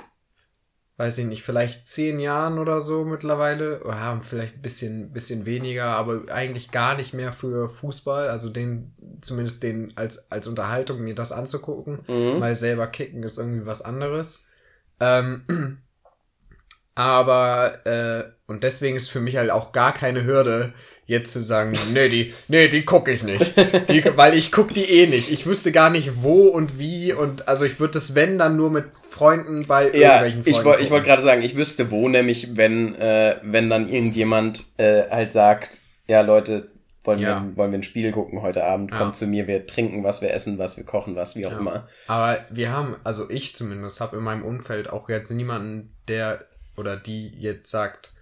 [0.96, 3.82] weiß ich nicht, vielleicht zehn Jahren oder so mittlerweile.
[3.82, 8.28] Oder vielleicht ein bisschen, bisschen weniger, aber eigentlich gar nicht mehr für Fußball.
[8.28, 12.00] Also den, zumindest den als, als Unterhaltung, mir das anzugucken.
[12.06, 12.38] Mhm.
[12.38, 14.46] Mal selber kicken ist irgendwie was anderes.
[15.00, 15.42] Ähm,
[16.94, 20.74] aber, äh, und deswegen ist für mich halt auch gar keine Hürde,
[21.06, 23.52] jetzt zu sagen, nee, die, nee, die gucke ich nicht.
[23.90, 25.30] Die, weil ich guck die eh nicht.
[25.30, 28.70] Ich wüsste gar nicht wo und wie und also ich würde das wenn dann nur
[28.70, 30.50] mit Freunden bei Ja, irgendwelchen Freunden.
[30.58, 34.64] ich wollte ich wollte gerade sagen, ich wüsste wo, nämlich wenn, äh, wenn dann irgendjemand
[34.78, 36.68] äh, halt sagt, ja Leute,
[37.04, 37.44] wollen, Ja.
[37.44, 38.96] Wir, wollen wir ein Spiel gucken heute Abend, Ja.
[38.98, 41.58] kommt zu mir, wir trinken was, wir essen was, wir kochen was, wie auch Ja.
[41.58, 41.86] immer.
[42.06, 46.46] Aber wir haben, also ich zumindest, habe in meinem Umfeld auch jetzt niemanden, der
[46.78, 48.13] oder die jetzt sagt,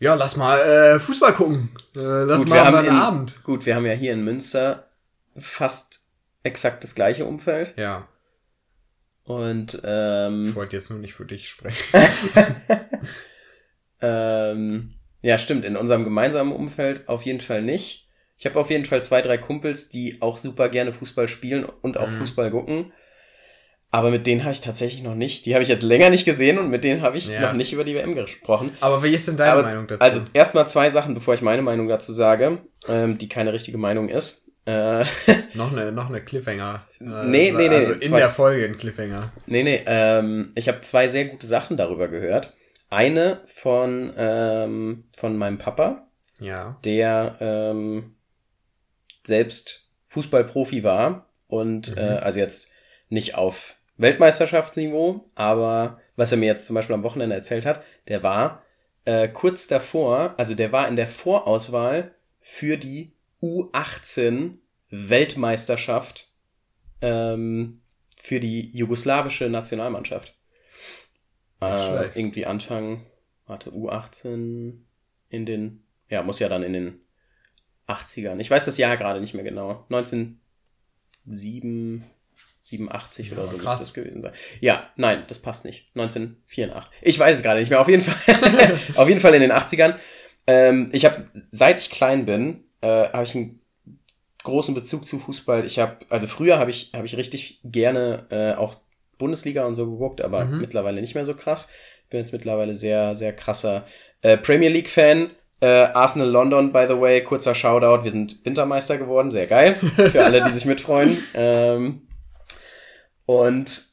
[0.00, 1.70] ja, lass mal äh, Fußball gucken.
[1.94, 3.42] Äh, lass Gut, mal wir haben einen in- Abend.
[3.44, 4.88] Gut, wir haben ja hier in Münster
[5.36, 6.00] fast
[6.42, 8.08] exakt das gleiche Umfeld Ja,
[9.24, 11.78] und ich ähm, wollte jetzt nur nicht für dich sprechen.
[14.00, 18.08] ähm, ja stimmt, in unserem gemeinsamen Umfeld auf jeden Fall nicht.
[18.38, 21.98] Ich habe auf jeden Fall zwei, drei Kumpels, die auch super gerne Fußball spielen und
[21.98, 22.18] auch Mhm.
[22.18, 22.92] Fußball gucken.
[23.92, 25.46] Aber mit denen habe ich tatsächlich noch nicht.
[25.46, 27.40] Die habe ich jetzt länger nicht gesehen und mit denen habe ich Ja.
[27.40, 28.70] noch nicht über die WM gesprochen.
[28.80, 30.00] Aber wie ist denn deine Aber- Meinung dazu?
[30.00, 34.08] Also erstmal zwei Sachen, bevor ich meine Meinung dazu sage, ähm, die keine richtige Meinung
[34.08, 34.48] ist.
[34.66, 35.04] Äh,
[35.54, 36.86] noch eine, noch eine Cliffhanger.
[37.00, 39.32] Äh, Nee, nee, nee, Also in zwei- der Folge ein Cliffhanger.
[39.46, 42.52] nee, nee, ähm, ich habe zwei sehr gute Sachen darüber gehört.
[42.90, 46.06] Eine von, ähm, von meinem Papa,
[46.38, 46.78] Ja.
[46.84, 48.14] der ähm,
[49.24, 51.98] selbst Fußballprofi war und Mhm.
[51.98, 52.72] äh, also jetzt
[53.08, 58.22] nicht auf Weltmeisterschaftsniveau, aber was er mir jetzt zum Beispiel am Wochenende erzählt hat, der
[58.22, 58.62] war
[59.04, 64.58] äh, kurz davor, also der war in der Vorauswahl für die U18
[64.90, 66.28] Weltmeisterschaft
[67.00, 67.80] ähm,
[68.16, 70.34] für die jugoslawische Nationalmannschaft.
[71.62, 73.06] Äh, irgendwie Anfang,
[73.46, 74.78] warte, U18
[75.28, 77.00] in den, ja, muss ja dann in den
[77.86, 78.38] 80ern.
[78.38, 79.84] Ich weiß das Jahr gerade nicht mehr genau.
[79.90, 82.04] 1907,
[82.64, 83.80] 87 ja, oder so krass.
[83.80, 84.32] müsste das gewesen sein.
[84.60, 85.88] Ja, nein, das passt nicht.
[85.94, 86.92] 1984.
[87.02, 87.80] Ich weiß es gerade nicht mehr.
[87.80, 89.94] Auf jeden Fall, auf jeden Fall in den 80ern.
[90.46, 93.60] Ähm, ich habe, seit ich klein bin, äh, habe ich einen
[94.42, 95.64] großen Bezug zu Fußball.
[95.66, 98.76] Ich habe, also früher habe ich, habe ich richtig gerne äh, auch
[99.18, 100.60] Bundesliga und so geguckt, aber mhm.
[100.60, 101.70] mittlerweile nicht mehr so krass.
[102.08, 103.86] Bin jetzt mittlerweile sehr, sehr krasser
[104.22, 105.28] äh, Premier League Fan.
[105.60, 108.02] Äh, Arsenal London, by the way, kurzer Shoutout.
[108.02, 109.74] Wir sind Wintermeister geworden, sehr geil.
[109.74, 111.18] Für alle, die sich mitfreuen.
[111.34, 112.02] Ähm,
[113.30, 113.84] und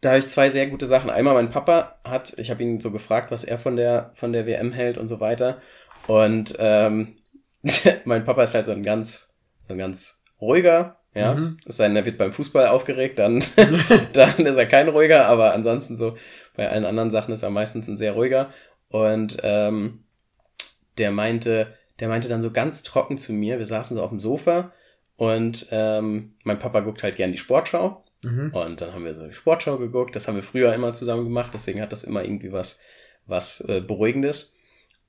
[0.00, 1.10] da habe ich zwei sehr gute Sachen.
[1.10, 4.46] Einmal mein Papa hat, ich habe ihn so gefragt, was er von der von der
[4.46, 5.60] WM hält und so weiter.
[6.06, 7.16] Und ähm,
[8.04, 9.34] mein Papa ist halt so ein ganz
[9.66, 11.34] so ein ganz ruhiger, ja.
[11.34, 11.56] Mhm.
[11.66, 13.42] Es sei denn, er wird beim Fußball aufgeregt, dann
[14.12, 16.16] dann ist er kein ruhiger, aber ansonsten so
[16.54, 18.50] bei allen anderen Sachen ist er meistens ein sehr ruhiger.
[18.90, 20.04] Und ähm,
[20.98, 23.58] der meinte, der meinte dann so ganz trocken zu mir.
[23.58, 24.70] Wir saßen so auf dem Sofa
[25.16, 28.50] und ähm, mein Papa guckt halt gern die Sportschau Mhm.
[28.52, 30.16] Und dann haben wir so die Sportschau geguckt.
[30.16, 31.54] Das haben wir früher immer zusammen gemacht.
[31.54, 32.80] Deswegen hat das immer irgendwie was,
[33.26, 34.56] was äh, Beruhigendes.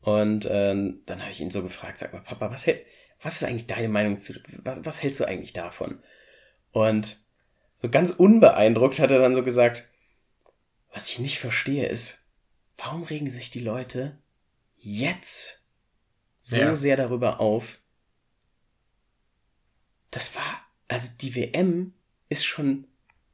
[0.01, 2.85] Und ähm, dann habe ich ihn so gefragt, sag mal, Papa, was, hält,
[3.21, 5.99] was ist eigentlich deine Meinung zu, was, was hältst du eigentlich davon?
[6.71, 7.17] Und
[7.81, 9.89] so ganz unbeeindruckt hat er dann so gesagt,
[10.93, 12.27] was ich nicht verstehe ist,
[12.77, 14.17] warum regen sich die Leute
[14.77, 15.65] jetzt
[16.39, 16.75] so ja.
[16.75, 17.79] sehr darüber auf?
[20.11, 21.93] Das war, also die WM
[22.29, 22.87] ist schon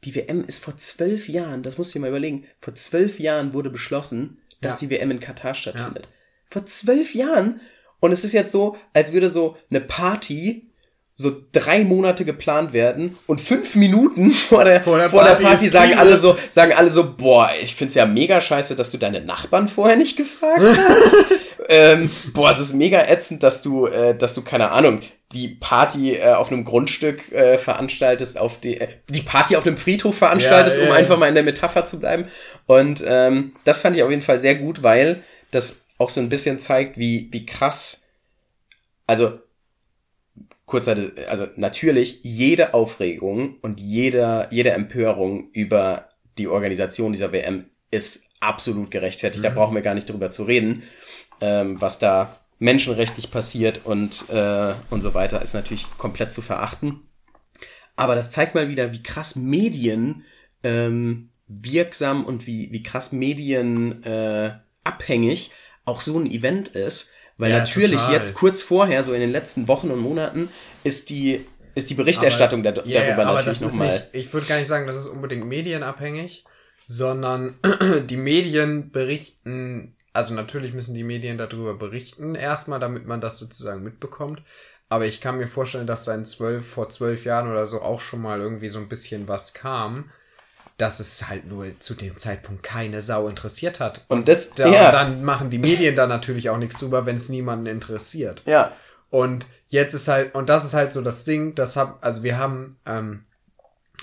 [0.04, 3.54] die WM ist vor zwölf Jahren, das musst du dir mal überlegen, vor zwölf Jahren
[3.54, 4.88] wurde beschlossen, dass ja.
[4.88, 6.06] die WM in Katar stattfindet.
[6.06, 6.12] Ja.
[6.50, 7.62] Vor zwölf Jahren.
[8.00, 10.70] Und es ist jetzt so, als würde so eine Party
[11.16, 15.50] so drei Monate geplant werden und fünf Minuten vor der, vor der vor Party, der
[15.50, 18.98] Party sagen alle so, sagen alle so, boah, ich find's ja mega scheiße, dass du
[18.98, 21.16] deine Nachbarn vorher nicht gefragt hast.
[21.69, 25.02] Ähm, boah, es ist mega ätzend, dass du, äh, dass du, keine Ahnung,
[25.34, 29.78] die Party äh, auf einem Grundstück äh, veranstaltest, auf die, äh, die Party auf einem
[29.78, 32.26] Friedhof veranstaltest, ja, ja, um einfach mal in der Metapher zu bleiben.
[32.67, 36.30] Und ähm, das fand ich auf jeden Fall sehr gut, weil das auch so ein
[36.30, 38.10] bisschen zeigt, wie, wie krass,
[39.08, 39.39] also
[40.65, 40.95] kurzer,
[41.30, 48.91] also natürlich jede Aufregung und jeder, jede Empörung über die Organisation dieser WM ist absolut
[48.91, 49.43] gerechtfertigt.
[49.43, 49.47] Mhm.
[49.47, 50.84] Da brauchen wir gar nicht drüber zu reden,
[51.43, 57.01] ähm, was da menschenrechtlich passiert und, äh, und so weiter, ist natürlich komplett zu verachten.
[57.97, 60.23] Aber das zeigt mal wieder, wie krass Medien
[60.63, 64.51] ähm, wirksam und wie, wie krass Medien äh,
[64.86, 65.51] abhängig
[65.84, 67.13] auch so ein Event ist.
[67.38, 68.13] Weil ja, natürlich total.
[68.13, 70.47] jetzt kurz vorher, so in den letzten Wochen und Monaten,
[70.86, 74.08] ist die, ist die Berichterstattung aber, yeah, darüber aber natürlich nochmal.
[74.13, 76.45] Ich würde gar nicht sagen, das ist unbedingt medienabhängig,
[76.88, 77.60] sondern
[78.10, 83.84] die Medien berichten also natürlich müssen die Medien darüber berichten, erstmal, damit man das sozusagen
[83.84, 84.41] mitbekommt.
[84.89, 87.99] Aber ich kann mir vorstellen, dass da in zwölf, vor zwölf Jahren oder so auch
[87.99, 90.12] schon mal irgendwie so ein bisschen was kam,
[90.78, 94.06] dass es halt nur zu dem Zeitpunkt keine Sau interessiert hat.
[94.08, 94.91] Und, das, da, ja.
[94.91, 98.43] dann machen die Medien da natürlich auch nichts drüber, wenn es niemanden interessiert.
[98.45, 98.71] Ja.
[99.10, 102.38] Und jetzt ist halt, und das ist halt so das Ding, das hab, also wir
[102.38, 103.26] haben ähm,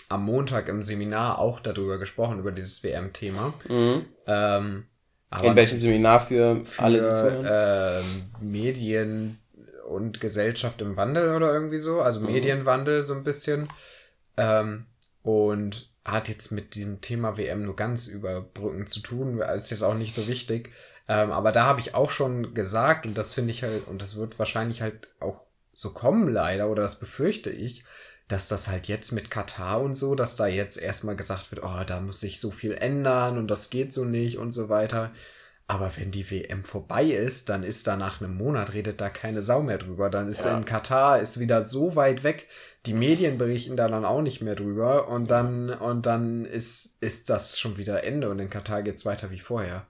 [0.08, 3.54] am Montag im Seminar auch darüber gesprochen, über dieses WM-Thema.
[3.68, 4.06] Mhm.
[4.26, 4.86] Ähm,
[5.30, 7.44] aber In welchem Seminar für, für alle, die zuhören?
[7.44, 9.38] Äh, Medien
[9.88, 12.00] und Gesellschaft im Wandel oder irgendwie so.
[12.00, 12.26] Also mhm.
[12.26, 13.68] Medienwandel so ein bisschen.
[14.36, 14.86] Ähm,
[15.22, 19.40] und hat jetzt mit dem Thema WM nur ganz überbrücken zu tun.
[19.40, 20.70] Ist jetzt auch nicht so wichtig.
[21.08, 24.16] Ähm, aber da habe ich auch schon gesagt, und das finde ich halt, und das
[24.16, 27.84] wird wahrscheinlich halt auch so kommen leider, oder das befürchte ich,
[28.30, 31.84] dass das halt jetzt mit Katar und so, dass da jetzt erstmal gesagt wird, oh,
[31.84, 35.10] da muss sich so viel ändern und das geht so nicht und so weiter.
[35.66, 39.42] Aber wenn die WM vorbei ist, dann ist da nach einem Monat, redet da keine
[39.42, 40.10] Sau mehr drüber.
[40.10, 40.56] Dann ist ja.
[40.56, 42.48] in Katar, ist wieder so weit weg.
[42.86, 45.08] Die Medien berichten da dann auch nicht mehr drüber.
[45.08, 48.30] Und dann, und dann ist, ist das schon wieder Ende.
[48.30, 49.86] Und in Katar geht's weiter wie vorher.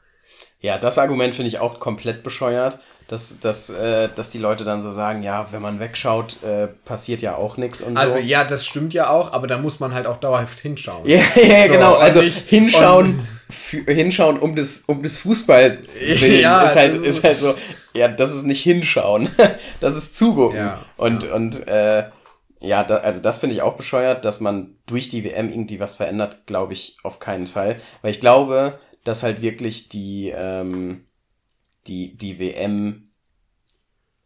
[0.60, 2.78] Ja, das Argument finde ich auch komplett bescheuert
[3.10, 7.22] dass, dass, äh, dass die Leute dann so sagen, ja, wenn man wegschaut, äh, passiert
[7.22, 8.22] ja auch nichts und also, so.
[8.22, 11.08] ja, das stimmt ja auch, aber da muss man halt auch dauerhaft hinschauen.
[11.08, 11.94] Ja, ja, so, genau.
[11.96, 13.26] Also hinschauen,
[13.68, 17.56] hinschauen um des, um des Fußballs willen ja, ist halt, ist halt so,
[17.94, 19.28] ja, das ist nicht hinschauen.
[19.80, 20.58] das ist zugucken.
[20.58, 21.34] Ja, und, ja.
[21.34, 22.04] und, äh,
[22.60, 25.96] ja, da, also das finde ich auch bescheuert, dass man durch die WM irgendwie was
[25.96, 27.80] verändert, glaube ich auf keinen Fall.
[28.02, 31.06] Weil ich glaube, dass halt wirklich die, ähm,
[31.86, 33.10] die, die WM,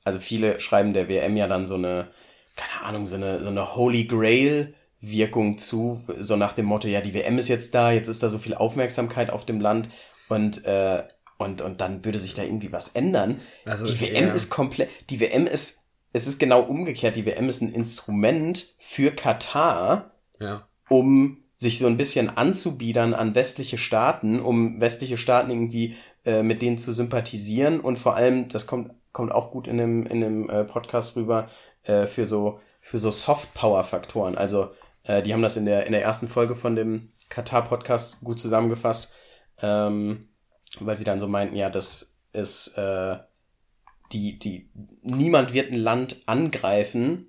[0.04, 2.10] also viele schreiben der WM ja dann so eine,
[2.56, 7.02] keine Ahnung, so eine, so eine Holy Grail Wirkung zu, so nach dem Motto, ja,
[7.02, 9.90] die WM ist jetzt da, jetzt ist da so viel Aufmerksamkeit auf dem Land
[10.28, 11.02] und, äh,
[11.36, 13.40] und, und dann würde sich da irgendwie was ändern.
[13.66, 14.32] Also, die WM ja.
[14.32, 17.16] ist komplett, die WM ist es ist genau umgekehrt.
[17.16, 20.66] Die WM ist ein Instrument für Katar, ja.
[20.88, 26.62] um sich so ein bisschen anzubiedern an westliche Staaten, um westliche Staaten irgendwie äh, mit
[26.62, 30.50] denen zu sympathisieren und vor allem, das kommt, kommt auch gut in dem, in dem
[30.50, 31.48] äh, Podcast rüber,
[31.84, 34.36] äh, für so, für so Soft-Power-Faktoren.
[34.36, 34.70] Also,
[35.04, 39.12] äh, die haben das in der, in der ersten Folge von dem Katar-Podcast gut zusammengefasst,
[39.60, 40.28] ähm,
[40.80, 43.16] weil sie dann so meinten, ja, das ist, äh,
[44.12, 44.70] die, die,
[45.02, 47.28] niemand wird ein Land angreifen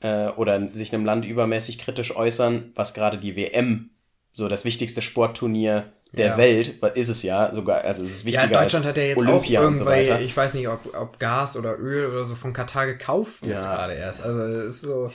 [0.00, 3.90] äh, oder sich einem Land übermäßig kritisch äußern, was gerade die WM,
[4.32, 6.36] so das wichtigste Sportturnier der ja.
[6.36, 9.60] Welt, ist es ja sogar, also es ist wichtiger ja, Deutschland hat ja jetzt Olympia
[9.60, 12.86] auch irgendwie, so ich weiß nicht, ob, ob Gas oder Öl oder so von Katar
[12.86, 13.74] gekauft wird ja.
[13.74, 14.22] gerade erst.
[14.22, 15.10] Also ist so.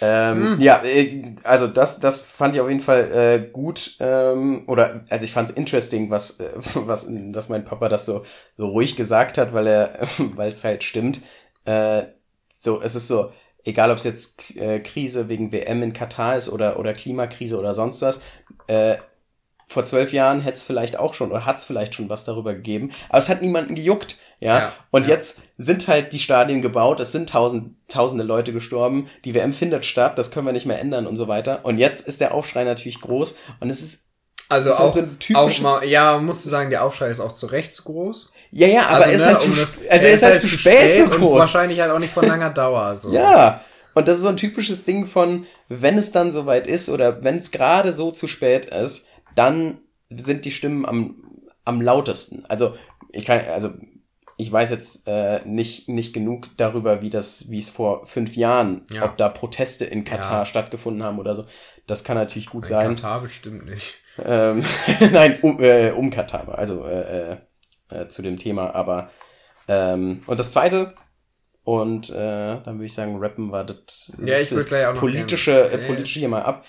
[0.00, 0.60] Ähm, hm.
[0.60, 3.96] Ja, äh, also das, das fand ich auf jeden Fall äh, gut.
[4.00, 8.24] Ähm, oder also ich fand es interesting, was, äh, was, dass mein Papa das so,
[8.56, 9.98] so ruhig gesagt hat, weil er,
[10.36, 11.20] weil es halt stimmt.
[11.64, 12.04] Äh,
[12.52, 13.32] so, es ist so,
[13.64, 17.74] egal ob es jetzt äh, Krise wegen WM in Katar ist oder, oder Klimakrise oder
[17.74, 18.22] sonst was,
[18.66, 18.96] äh,
[19.68, 22.54] vor zwölf Jahren hätte es vielleicht auch schon oder hat es vielleicht schon was darüber
[22.54, 24.16] gegeben, aber es hat niemanden gejuckt.
[24.40, 25.14] Ja, ja und ja.
[25.14, 29.84] jetzt sind halt die Stadien gebaut, es sind tausend, tausende Leute gestorben, die WM findet
[29.84, 31.60] statt, das können wir nicht mehr ändern und so weiter.
[31.64, 34.08] Und jetzt ist der Aufschrei natürlich groß und es ist
[34.48, 35.04] also auch, so
[35.34, 38.32] auch mal, ja, musst du sagen, der Aufschrei ist auch zu rechts groß.
[38.50, 40.46] Ja, ja, aber also, ist ne, halt zu, das, also er ist, halt, halt zu
[40.46, 41.38] spät, spät so groß.
[41.40, 42.96] wahrscheinlich halt auch nicht von langer Dauer.
[42.96, 43.12] So.
[43.12, 43.60] ja,
[43.92, 47.36] und das ist so ein typisches Ding von, wenn es dann soweit ist oder wenn
[47.36, 49.78] es gerade so zu spät ist, dann
[50.10, 51.22] sind die Stimmen am,
[51.64, 52.44] am lautesten.
[52.48, 52.74] Also
[53.12, 53.70] ich kann, also
[54.36, 58.86] ich weiß jetzt äh, nicht, nicht genug darüber, wie das, wie es vor fünf Jahren,
[58.90, 59.04] ja.
[59.04, 60.46] ob da Proteste in Katar ja.
[60.46, 61.44] stattgefunden haben oder so.
[61.86, 62.96] Das kann natürlich gut in sein.
[62.96, 63.96] Katar bestimmt nicht.
[64.24, 64.64] Ähm,
[65.12, 67.36] nein, um, äh, um Katar, also äh, äh,
[67.90, 68.74] äh, zu dem Thema.
[68.74, 69.10] Aber
[69.66, 70.94] ähm, und das zweite,
[71.64, 72.14] und äh,
[72.64, 75.86] dann würde ich sagen, rappen war das, ja, ich das gleich auch noch politische, äh,
[75.86, 76.64] politische hier mal ab.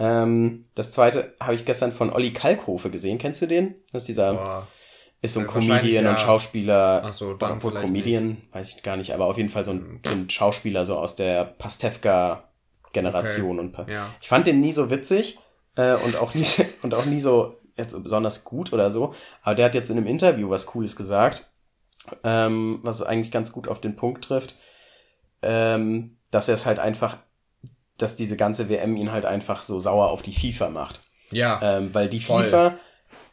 [0.00, 3.18] Ähm, das zweite habe ich gestern von Olli Kalkhofe gesehen.
[3.18, 3.74] Kennst du den?
[3.92, 4.66] Das ist dieser, Boah.
[5.20, 6.10] ist so ein Comedian ja.
[6.10, 7.02] und Schauspieler.
[7.04, 8.54] Ach so, dann obwohl Comedian, nicht.
[8.54, 11.16] weiß ich gar nicht, aber auf jeden Fall so ein, so ein Schauspieler so aus
[11.16, 12.44] der Pastewka
[12.92, 13.82] Generation okay.
[13.82, 14.12] und ja.
[14.20, 15.38] ich fand den nie so witzig
[15.76, 16.46] äh, und auch nie
[16.82, 20.06] und auch nie so jetzt besonders gut oder so, aber der hat jetzt in einem
[20.06, 21.48] Interview was cooles gesagt,
[22.24, 24.56] ähm, was eigentlich ganz gut auf den Punkt trifft,
[25.42, 27.18] ähm, dass er es halt einfach
[28.02, 31.00] dass diese ganze WM ihn halt einfach so sauer auf die FIFA macht.
[31.30, 31.60] Ja.
[31.62, 32.44] Ähm, weil die voll.
[32.44, 32.78] FIFA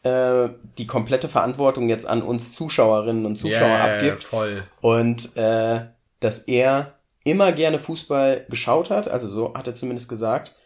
[0.02, 4.24] äh, die komplette Verantwortung jetzt an uns Zuschauerinnen und Zuschauer yeah, abgibt.
[4.24, 4.64] Voll.
[4.80, 5.86] Und äh,
[6.20, 10.56] dass er immer gerne Fußball geschaut hat, also so hat er zumindest gesagt,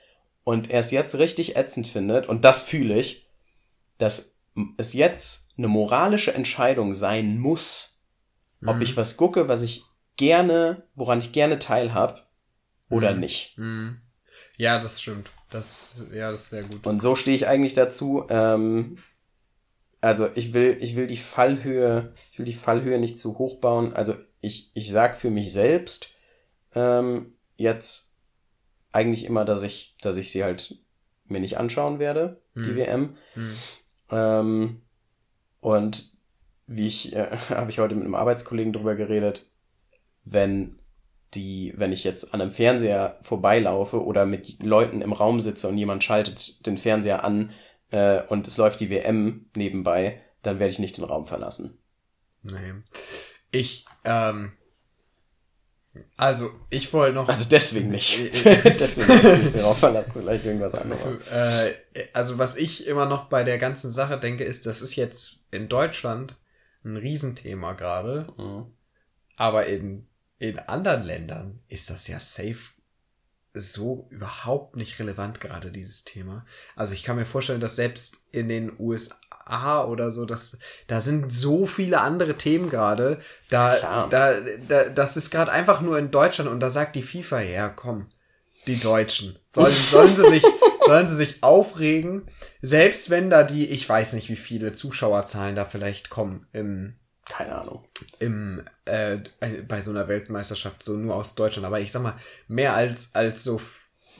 [0.44, 3.26] und er es jetzt richtig ätzend findet, und das fühle ich,
[3.98, 4.38] dass
[4.76, 8.04] es jetzt eine moralische Entscheidung sein muss,
[8.60, 8.68] mhm.
[8.68, 9.84] ob ich was gucke, was ich
[10.16, 12.21] gerne, woran ich gerne teilhab,
[12.92, 13.20] oder mhm.
[13.20, 13.58] nicht.
[13.58, 14.00] Mhm.
[14.56, 15.30] Ja, das stimmt.
[15.50, 16.86] Das, ja, das ist sehr gut.
[16.86, 18.26] Und so stehe ich eigentlich dazu.
[18.28, 18.98] Ähm,
[20.00, 23.94] also ich will, ich will die Fallhöhe, ich will die Fallhöhe nicht zu hoch bauen.
[23.94, 26.10] Also ich, ich sag für mich selbst
[26.74, 28.16] ähm, jetzt
[28.92, 30.76] eigentlich immer, dass ich, dass ich sie halt
[31.24, 32.64] mir nicht anschauen werde, hm.
[32.64, 33.16] die WM.
[33.34, 33.54] Hm.
[34.10, 34.82] Ähm,
[35.60, 36.12] und
[36.66, 39.46] wie ich, äh, habe ich heute mit einem Arbeitskollegen drüber geredet,
[40.24, 40.76] wenn
[41.34, 45.78] die, wenn ich jetzt an einem Fernseher vorbeilaufe oder mit Leuten im Raum sitze und
[45.78, 47.52] jemand schaltet den Fernseher an
[47.90, 51.78] äh, und es läuft die WM nebenbei, dann werde ich nicht den Raum verlassen.
[52.42, 52.74] Nee.
[53.50, 54.52] Ich, ähm,
[56.16, 57.28] also, ich wollte noch.
[57.28, 58.18] Also deswegen nicht.
[58.44, 61.26] deswegen will ich den Raum verlassen, vielleicht irgendwas anderes.
[61.28, 61.74] Äh,
[62.12, 65.68] also, was ich immer noch bei der ganzen Sache denke, ist, das ist jetzt in
[65.68, 66.36] Deutschland
[66.84, 68.32] ein Riesenthema gerade.
[68.36, 68.72] Mhm.
[69.36, 70.08] Aber in
[70.42, 72.58] in anderen Ländern ist das ja safe
[73.54, 76.44] so überhaupt nicht relevant gerade dieses Thema.
[76.74, 81.32] Also ich kann mir vorstellen, dass selbst in den USA oder so, dass da sind
[81.32, 83.20] so viele andere Themen gerade.
[83.50, 87.42] Da, da, da, das ist gerade einfach nur in Deutschland und da sagt die FIFA,
[87.42, 88.10] ja, komm,
[88.66, 90.44] die Deutschen sollen, sollen sie sich,
[90.84, 92.28] sollen sie sich aufregen,
[92.62, 96.96] selbst wenn da die, ich weiß nicht, wie viele Zuschauerzahlen da vielleicht kommen im
[97.28, 97.84] Keine Ahnung.
[98.18, 99.18] Im, äh,
[99.68, 101.66] bei so einer Weltmeisterschaft, so nur aus Deutschland.
[101.66, 102.16] Aber ich sag mal,
[102.48, 103.60] mehr als, als so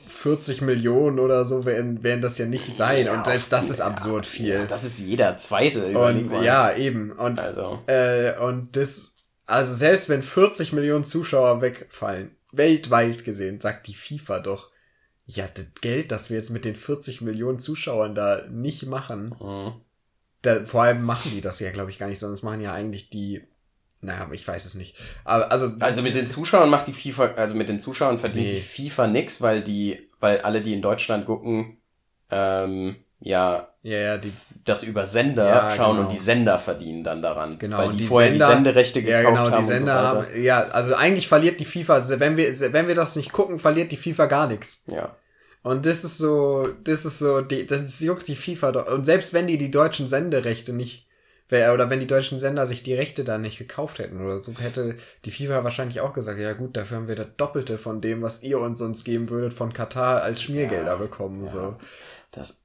[0.08, 3.06] 40 Millionen oder so werden, werden das ja nicht sein.
[3.06, 4.48] Ja, und selbst das ist absurd viel.
[4.48, 5.98] Ja, das ist jeder zweite.
[5.98, 7.12] Und, ja, eben.
[7.12, 7.82] Und, also.
[7.86, 9.14] Äh, und das,
[9.46, 14.70] also selbst wenn 40 Millionen Zuschauer wegfallen, weltweit gesehen, sagt die FIFA doch,
[15.24, 19.72] ja, das Geld, das wir jetzt mit den 40 Millionen Zuschauern da nicht machen, mhm.
[20.42, 22.72] Da, vor allem machen die das ja, glaube ich, gar nicht, sondern das machen ja
[22.72, 23.42] eigentlich die,
[24.00, 24.96] naja, ich weiß es nicht.
[25.24, 28.54] Aber also, also mit den Zuschauern macht die FIFA, also mit den Zuschauern verdient nee.
[28.56, 31.78] die FIFA nix, weil die, weil alle, die in Deutschland gucken,
[32.30, 34.32] ähm, ja, ja, ja, die,
[34.64, 36.02] das über Sender ja, schauen genau.
[36.02, 37.58] und die Sender verdienen dann daran.
[37.58, 39.60] Genau, weil die, die vorher Sender, die Senderechte gekauft ja, genau, haben.
[39.60, 43.14] Die Sender so haben, ja, also eigentlich verliert die FIFA, wenn wir, wenn wir das
[43.16, 44.84] nicht gucken, verliert die FIFA gar nichts.
[44.86, 45.16] Ja.
[45.62, 48.86] Und das ist so, das ist so, die, das juckt die FIFA doch.
[48.92, 51.06] Und selbst wenn die die deutschen Senderechte nicht,
[51.50, 54.96] oder wenn die deutschen Sender sich die Rechte da nicht gekauft hätten oder so, hätte
[55.26, 58.42] die FIFA wahrscheinlich auch gesagt, ja gut, dafür haben wir das Doppelte von dem, was
[58.42, 61.50] ihr uns sonst geben würdet, von Katar als Schmiergelder ja, bekommen, ja.
[61.50, 61.76] so.
[62.30, 62.64] Das,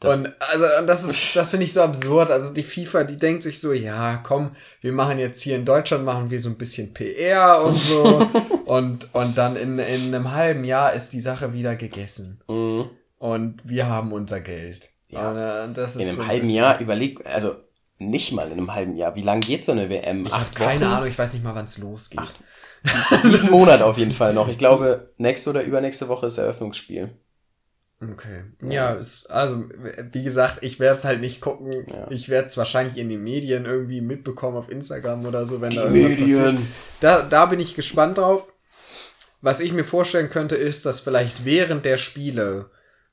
[0.00, 2.30] das und also und das ist das finde ich so absurd.
[2.30, 6.04] Also die FIFA, die denkt sich so, ja, komm, wir machen jetzt hier in Deutschland
[6.04, 8.26] machen wir so ein bisschen PR und so
[8.66, 12.40] und und dann in in einem halben Jahr ist die Sache wieder gegessen.
[12.48, 12.90] Mhm.
[13.18, 14.90] Und wir haben unser Geld.
[15.08, 15.30] Ja.
[15.30, 17.56] Und, äh, das ist in einem so ein halben bisschen- Jahr überleg, also
[17.98, 19.16] nicht mal in einem halben Jahr.
[19.16, 20.24] Wie lang geht so eine WM?
[20.26, 20.92] Ich Acht keine Wochen?
[20.92, 22.20] Ahnung, ich weiß nicht mal, wann es losgeht.
[22.20, 22.36] Acht.
[23.50, 24.48] Monat auf jeden Fall noch.
[24.48, 27.10] Ich glaube, nächste oder übernächste Woche ist Eröffnungsspiel.
[28.00, 28.44] Okay.
[28.62, 29.64] Ja, ist, also
[30.12, 31.84] wie gesagt, ich werde es halt nicht gucken.
[31.88, 32.08] Ja.
[32.10, 35.76] Ich werde es wahrscheinlich in den Medien irgendwie mitbekommen auf Instagram oder so, wenn Die
[35.76, 36.52] da irgendwas passiert.
[36.52, 36.68] Medien.
[37.00, 38.52] Da, da bin ich gespannt drauf.
[39.40, 42.70] Was ich mir vorstellen könnte, ist, dass vielleicht während der Spiele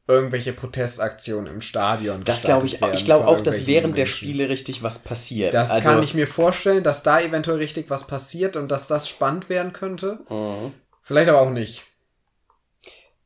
[0.08, 2.94] irgendwelche Protestaktionen im Stadion Das glaube ich auch.
[2.94, 4.18] Ich glaube auch, dass während der Menschen.
[4.18, 5.56] Spiele richtig was passiert.
[5.56, 9.10] Das also, kann ich mir vorstellen, dass da eventuell richtig was passiert und dass das
[9.10, 10.20] spannend werden könnte.
[10.30, 10.74] Mhm.
[11.02, 11.84] Vielleicht aber auch nicht.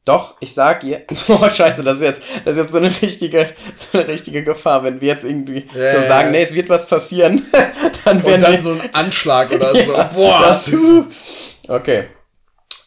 [0.10, 3.50] Doch, ich sag ihr, oh scheiße, das ist jetzt, das ist jetzt so eine richtige,
[3.76, 6.88] so eine richtige Gefahr, wenn wir jetzt irgendwie Ja, so sagen, nee, es wird was
[6.88, 7.46] passieren,
[8.06, 9.94] dann werden dann wir so ein Anschlag oder so.
[9.94, 10.42] Ja, Boah.
[10.42, 10.72] das,
[11.68, 12.06] okay.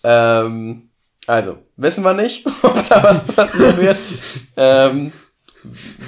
[0.02, 0.90] Ähm,
[1.28, 3.98] also, wissen wir nicht, ob da was passieren wird.
[4.56, 5.12] ähm,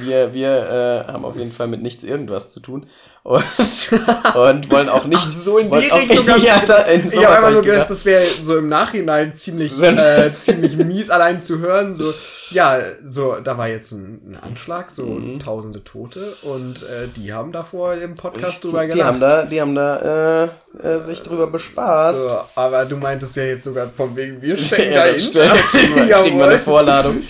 [0.03, 2.89] wir wir äh, haben auf jeden Fall mit nichts irgendwas zu tun
[3.25, 3.43] und,
[4.37, 7.17] und wollen auch nicht Ach, so in die auch- Richtung du- ja, da, in Ich
[7.17, 11.41] habe einfach nur ich gedacht, das wäre so im Nachhinein ziemlich, äh, ziemlich mies allein
[11.41, 11.95] zu hören.
[11.97, 12.13] So,
[12.51, 15.39] ja, so, da war jetzt ein, ein Anschlag, so Mhm.
[15.39, 19.45] tausende Tote und äh, die haben davor im Podcast drüber die, die haben gelacht.
[19.45, 20.51] da, die haben da
[20.83, 22.23] äh, äh, sich drüber bespaßt.
[22.25, 25.21] So, aber du meintest ja jetzt sogar von wegen, wir stecken Ja, dahinter.
[25.23, 25.55] stimmt.
[25.71, 26.59] Kriegen wir, eine.
[26.59, 27.23] Vorladung.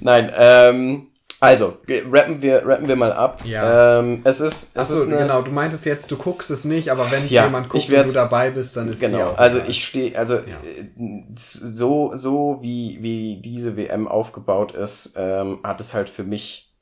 [0.00, 1.06] Nein, ähm,
[1.40, 1.76] also,
[2.10, 3.42] rappen wir, rappen wir mal ab.
[3.44, 3.98] Ja.
[3.98, 6.90] Ähm, es ist, es Achso, ist eine, genau, du meintest jetzt, du guckst es nicht,
[6.90, 9.38] aber wenn es Ja, jemand guckt und du dabei bist, dann ist dir Genau, auch
[9.38, 10.44] also ich stehe, also äh,
[11.36, 16.74] so so wie wie diese WM aufgebaut ist, ähm, hat es halt für mich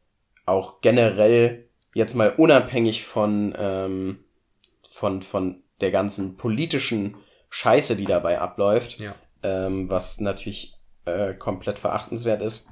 [0.47, 4.19] auch generell jetzt mal unabhängig von ähm,
[4.91, 7.17] von von der ganzen politischen
[7.51, 9.15] Scheiße, die dabei abläuft, Ja.
[9.43, 10.75] ähm, was natürlich
[11.07, 12.69] äh, komplett verachtenswert ist,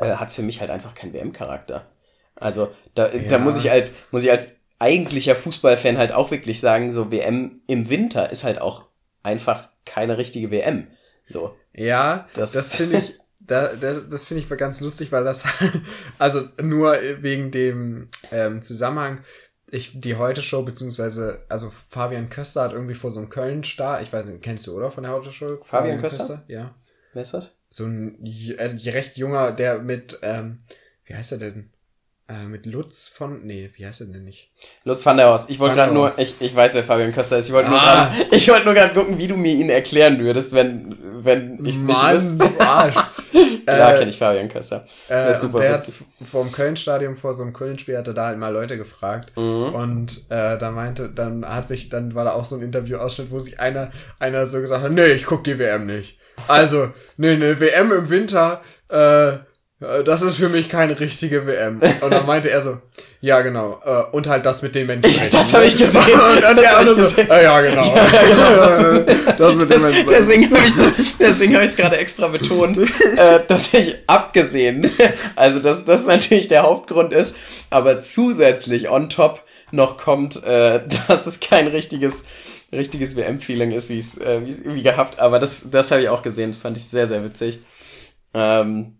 [0.00, 1.86] äh, hat es für mich halt einfach keinen WM-Charakter.
[2.34, 3.38] Also da, da Ja.
[3.38, 7.88] muss ich als muss ich als eigentlicher Fußballfan halt auch wirklich sagen, so WM im
[7.88, 8.84] Winter ist halt auch
[9.22, 10.88] einfach keine richtige WM.
[11.24, 11.56] So.
[11.72, 15.44] Ja, Das- das, finde ich, da, das, das finde ich ganz lustig, weil das,
[16.18, 19.22] also nur wegen dem ähm, Zusammenhang,
[19.68, 24.26] ich, die Heute-Show, beziehungsweise, also Fabian Köster hat irgendwie vor so einem Köln-Star, ich weiß
[24.26, 25.58] nicht, kennst du, oder, von der Heute-Show?
[25.64, 26.44] Fabian Köster?
[26.48, 26.74] Ja.
[27.16, 27.56] Wer ist das?
[27.70, 30.58] So ein äh, recht junger, der mit, ähm,
[31.06, 31.70] wie heißt er denn?
[32.28, 34.50] Äh, mit Lutz von, nee, wie heißt er denn nicht?
[34.84, 35.48] Lutz van der Horst.
[35.48, 37.46] Ich wollte gerade nur, ich, ich weiß, wer Fabian Köster ist.
[37.46, 38.12] Ich wollte nur Ah.
[38.14, 41.76] gerade, ich wollte nur gerade gucken, wie du mir ihn erklären würdest, wenn, wenn ich
[41.76, 42.60] es nicht wüsste.
[42.60, 42.94] Arsch.
[43.66, 44.86] Klar Äh, kenne ich Fabian Köster.
[45.08, 46.06] Äh, ist super und der hat witzig.
[46.30, 49.32] vor dem Köln-Stadion, vor so einem Köln-Spiel, hatte da halt mal Leute gefragt.
[49.36, 49.72] Mhm.
[49.74, 53.38] Und äh, da meinte, dann hat sich, dann war da auch so ein Interview-Ausschnitt, wo
[53.40, 56.18] sich einer, einer so gesagt hat, nee, ich guck die WM nicht.
[56.48, 61.80] Also, nee, ne WM im Winter, äh, äh, das ist für mich keine richtige WM.
[62.00, 62.78] Und dann meinte er so,
[63.20, 65.30] ja, genau, äh, und halt das mit den Menschenrechten.
[65.30, 66.02] Das habe ich gesehen.
[66.36, 67.28] Und dann der hab ich andere so, gesehen.
[67.28, 67.94] ja, genau.
[67.96, 70.06] Ja, genau, das- das mit den Das, Menschenrechten.
[70.12, 72.78] deswegen habe ich deswegen habe ich es gerade extra betont,
[73.48, 74.90] dass ich abgesehen,
[75.34, 77.36] also dass das natürlich der Hauptgrund ist,
[77.70, 79.42] aber zusätzlich on top
[79.72, 82.26] noch kommt, äh, dass es kein richtiges
[82.72, 85.18] richtiges WM-Feeling ist, wie es äh, wie, wie gehabt.
[85.18, 87.60] Aber das das habe ich auch gesehen, das fand ich sehr sehr witzig.
[88.34, 88.98] Ähm,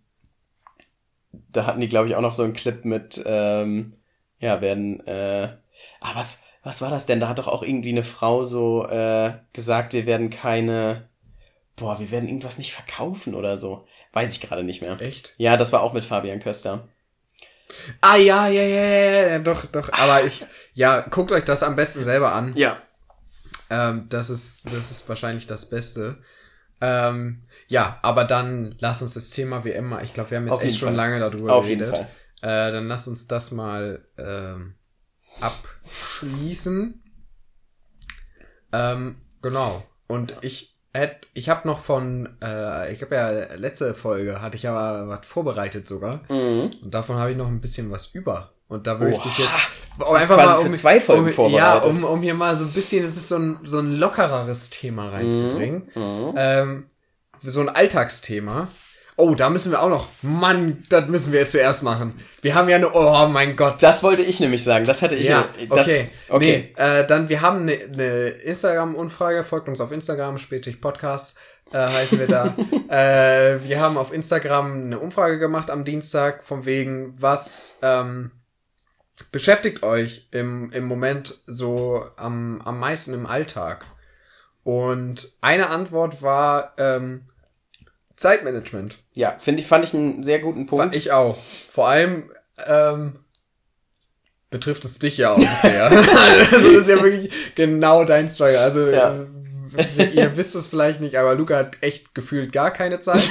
[1.33, 3.95] da hatten die glaube ich auch noch so einen Clip mit, ähm,
[4.41, 5.49] ja werden, äh,
[6.01, 7.21] ah was was war das denn?
[7.21, 11.09] Da hat doch auch irgendwie eine Frau so äh, gesagt, wir werden keine,
[11.77, 13.87] boah, wir werden irgendwas nicht verkaufen oder so.
[14.13, 15.01] Weiß ich gerade nicht mehr.
[15.01, 15.35] Echt?
[15.37, 16.89] Ja, das war auch mit Fabian Köster.
[18.01, 19.93] Ah, ja, ja, ja, ja, ja, doch, doch.
[19.93, 22.53] Aber ist, ja, guckt euch das am besten selber an.
[22.57, 22.83] Ja.
[23.71, 26.19] Ähm, das ist, das ist wahrscheinlich das Beste.
[26.81, 30.55] Ähm, ja, aber dann lass uns das Thema WM mal, ich glaube, wir haben jetzt
[30.55, 30.97] Auf echt schon Fall.
[30.97, 31.87] lange darüber Auf geredet.
[31.93, 32.09] jeden Fall.
[32.43, 34.75] Äh, dann lass uns das mal ähm,
[35.41, 37.03] abschließen.
[38.73, 39.83] Ähm, genau.
[40.07, 44.65] Und ich hätte, ich habe noch von, äh, ich habe ja letzte Folge hatte ich
[44.65, 46.23] ja was vorbereitet sogar.
[46.31, 46.73] Mhm.
[46.83, 48.53] Und davon habe ich noch ein bisschen was über.
[48.69, 49.51] Und da würde ich dich jetzt
[49.99, 51.53] um hast quasi für zwei Folgen um.
[51.53, 54.71] Ja, um, um hier mal so ein bisschen, das ist so ein, so ein lockereres
[54.71, 55.91] Thema reinzubringen.
[55.95, 56.35] Mhm.
[56.37, 56.91] Ähm,
[57.43, 58.69] so ein Alltagsthema.
[59.19, 60.09] Oh, da müssen wir auch noch.
[60.21, 62.21] Mann, das müssen wir jetzt zuerst machen.
[62.43, 62.93] Wir haben ja eine.
[62.93, 63.83] Oh mein Gott.
[63.83, 64.85] Das wollte ich nämlich sagen.
[64.85, 65.27] Das hatte ich.
[65.27, 66.09] Ja, das, okay.
[66.29, 66.75] Okay.
[66.77, 69.45] Nee, äh, dann, wir haben eine ne, Instagram-Umfrage.
[69.45, 71.39] Folgt uns auf Instagram, Spätig Podcast
[71.73, 72.57] äh, heißen wir da.
[72.89, 78.31] äh, wir haben auf Instagram eine Umfrage gemacht am Dienstag, von wegen, was ähm,
[79.33, 83.85] beschäftigt euch im, im Moment so am, am meisten im Alltag?
[84.65, 87.23] Und eine Antwort war ähm,
[88.17, 88.99] Zeitmanagement.
[89.13, 90.97] Ja, finde ich, fand ich einen sehr guten Punkt.
[90.97, 91.39] Ich auch.
[91.71, 92.31] Vor allem
[92.67, 93.21] ähm,
[94.51, 95.85] betrifft es dich ja auch sehr.
[96.53, 98.59] also das ist ja wirklich genau dein Struggle.
[98.61, 99.15] Also Ja.
[99.99, 103.23] äh, ihr wisst es vielleicht nicht, aber Luca hat echt gefühlt gar keine Zeit.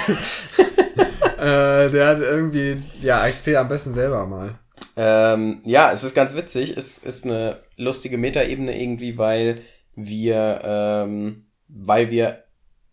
[1.38, 4.60] äh, der hat irgendwie, ja, erzähl am besten selber mal.
[4.98, 6.76] Ähm, ja, es ist ganz witzig.
[6.78, 9.62] Es ist eine lustige Metaebene irgendwie, weil
[9.96, 12.44] wir, ähm, weil wir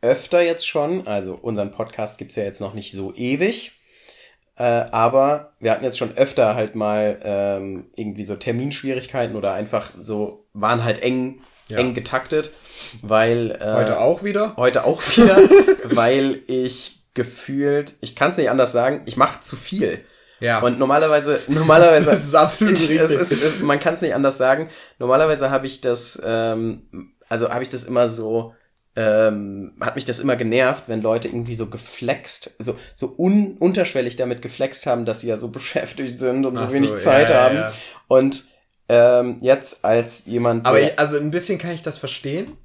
[0.01, 3.72] öfter jetzt schon, also unseren Podcast gibt's ja jetzt noch nicht so ewig,
[4.57, 9.91] äh, aber wir hatten jetzt schon öfter halt mal ähm, irgendwie so Terminschwierigkeiten oder einfach
[10.01, 11.78] so, waren halt eng, Ja.
[11.78, 12.53] eng getaktet,
[13.01, 14.55] weil äh, Heute auch wieder?
[14.57, 15.37] Heute auch wieder,
[15.85, 20.05] weil ich gefühlt, ich kann es nicht anders sagen, ich mache zu viel.
[20.43, 20.59] Ja.
[20.59, 22.99] Und normalerweise, normalerweise, Das ist absolut richtig.
[22.99, 24.68] es, es, man kann es nicht anders sagen.
[24.99, 28.53] Normalerweise habe ich das, ähm, also habe ich das immer so,
[28.97, 34.16] ähm, hat mich das immer genervt, wenn Leute irgendwie so geflext, so so un, unterschwellig
[34.16, 37.45] damit geflext haben, dass sie ja so beschäftigt sind und so so, wenig Zeit ja,
[37.45, 37.55] haben.
[37.55, 37.72] ja.
[38.09, 38.45] Und
[38.88, 42.57] ähm, jetzt als jemand, Aber ich, also ein bisschen kann ich das verstehen,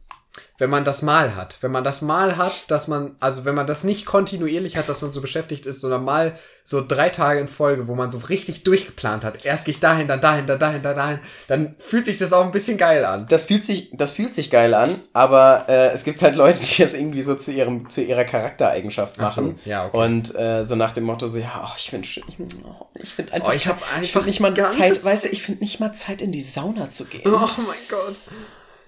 [0.59, 1.57] wenn man das mal hat.
[1.61, 5.01] Wenn man das mal hat, dass man, also wenn man das nicht kontinuierlich hat, dass
[5.03, 8.63] man so beschäftigt ist, sondern mal so drei Tage in Folge, wo man so richtig
[8.63, 9.45] durchgeplant hat.
[9.45, 11.19] Erst gehe ich dahin, dann dahin, dann dahin, dann dahin.
[11.47, 13.25] Dann fühlt sich das auch ein bisschen geil an.
[13.29, 16.81] das fühlt sich, das fühlt sich geil an, aber äh, es gibt halt Leute, die
[16.81, 19.59] das irgendwie so zu ihrem, zu ihrer Charaktereigenschaft Ach so, machen.
[19.63, 19.97] ja, okay.
[19.97, 22.23] Und äh, so nach dem Motto so, ja, oh, ich finde, ich,
[22.65, 25.29] oh, ich finde einfach, Oh, ich hab ich einfach finde nicht mal Zeit- weißt du,
[25.29, 27.21] ich finde nicht mal Zeit in die Sauna zu gehen.
[27.31, 28.15] Oh mein Gott.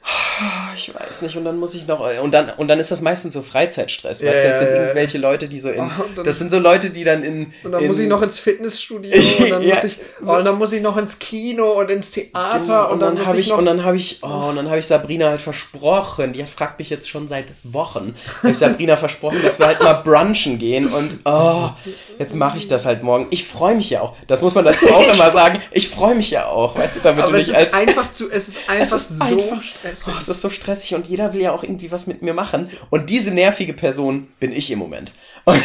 [0.75, 3.33] Ich weiß nicht, und dann muss ich noch, und dann, und dann ist das meistens
[3.33, 6.25] so Freizeitstress, Ja, weißt du, das sind irgendwelche Leute, die so in, Oh, und dann-
[6.25, 9.11] das sind so Leute, die dann in, Und dann in, muss ich noch ins Fitnessstudio
[9.39, 12.11] und dann Ja, muss ich, oh, und dann muss ich noch ins Kino und ins
[12.11, 14.67] Theater Genau, und dann, muss habe ich noch und dann habe ich, oh, und dann
[14.69, 16.31] habe ich Sabrina halt versprochen.
[16.31, 18.15] Die fragt mich jetzt schon seit Wochen.
[18.41, 21.69] Habe ich Sabrina versprochen, dass wir halt mal brunchen gehen und oh,
[22.17, 23.27] jetzt mache ich das halt morgen.
[23.31, 24.15] Ich freue mich ja auch.
[24.27, 25.61] Das muss man dazu auch immer sagen.
[25.71, 28.13] Ich freue mich ja auch, weißt du, damit aber du es nicht ist als einfach
[28.13, 29.98] zu, es ist einfach es ist so einfach, stressig.
[30.07, 32.69] Oh, es ist so stressig und jeder will ja auch irgendwie was mit mir machen.
[32.89, 35.13] Und diese nervige Person bin ich im Moment.
[35.45, 35.61] Und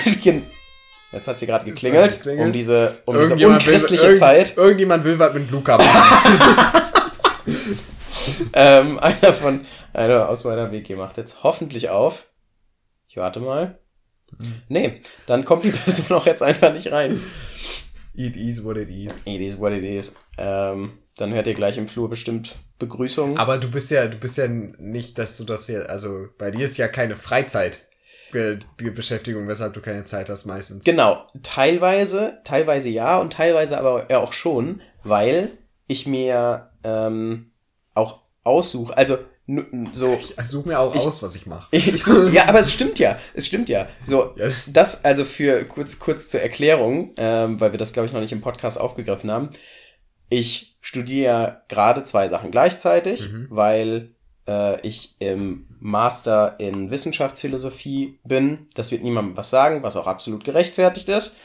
[1.12, 2.46] jetzt hat sie gerade geklingelt, geklingelt.
[2.46, 4.56] um diese, um diese Irgendjemand will- unchristliche irgend- Zeit.
[4.56, 6.80] Irgendjemand will was mit Luca machen.
[8.52, 9.60] ähm, einer von,
[9.92, 12.26] einer aus meiner WG macht jetzt hoffentlich auf.
[13.08, 13.78] Ich warte mal.
[14.68, 17.22] Nee, dann kommt die Person auch jetzt einfach nicht rein.
[18.14, 19.12] it is what it is.
[19.24, 20.16] It is what it is.
[20.38, 22.56] Ähm, dann hört ihr gleich im Flur bestimmt
[22.86, 23.38] Begrüßung.
[23.38, 26.66] Aber du bist ja, du bist ja nicht, dass du das hier, also bei dir
[26.66, 27.86] ist ja keine Freizeit.
[28.76, 30.84] Beschäftigung, weshalb du keine Zeit hast meistens.
[30.84, 35.52] Genau, teilweise, teilweise ja und teilweise aber ja auch schon, weil
[35.86, 37.52] ich mir ähm,
[37.94, 39.18] auch aussuche, also
[39.92, 41.68] so Ich suche mir auch aus, was ich mache.
[41.76, 43.18] Ich so, ja, aber es stimmt ja.
[43.34, 43.88] Es stimmt ja.
[44.06, 44.48] So, Ja.
[44.68, 48.32] das also für kurz, kurz zur Erklärung, ähm, weil wir das, glaube ich, noch nicht
[48.32, 49.50] im Podcast aufgegriffen haben.
[50.30, 53.46] Ich studiere gerade zwei Sachen gleichzeitig, Mhm.
[53.48, 54.10] weil
[54.46, 58.66] äh, ich im Master in Wissenschaftsphilosophie bin.
[58.74, 61.40] Das wird niemandem was sagen, was auch absolut gerechtfertigt ist.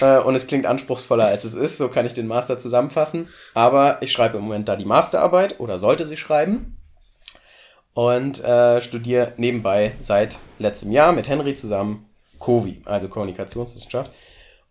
[0.00, 1.76] Äh, und es klingt anspruchsvoller, als es ist.
[1.76, 3.28] So kann ich den Master zusammenfassen.
[3.52, 6.78] Aber ich schreibe im Moment da die Masterarbeit oder sollte sie schreiben
[7.92, 12.06] und äh, studiere nebenbei seit letztem Jahr mit Henry zusammen
[12.38, 14.10] COVI, also Kommunikationswissenschaft.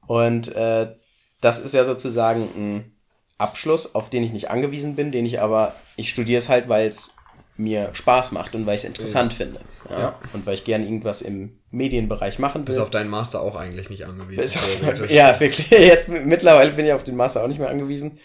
[0.07, 0.95] Und äh,
[1.41, 2.96] das ist ja sozusagen ein
[3.37, 6.87] Abschluss, auf den ich nicht angewiesen bin, den ich aber, ich studiere es halt, weil
[6.87, 7.15] es
[7.57, 9.37] mir Spaß macht und weil ich es interessant ja.
[9.37, 9.59] finde.
[9.89, 9.99] Ja?
[9.99, 10.19] ja?
[10.33, 12.65] Und weil ich gerne irgendwas im Medienbereich machen will.
[12.65, 14.59] Bis auf deinen Master auch eigentlich nicht angewiesen.
[14.59, 15.69] Auf, ja, wirklich.
[15.69, 18.19] Jetzt mittlerweile bin ich auf den Master auch nicht mehr angewiesen.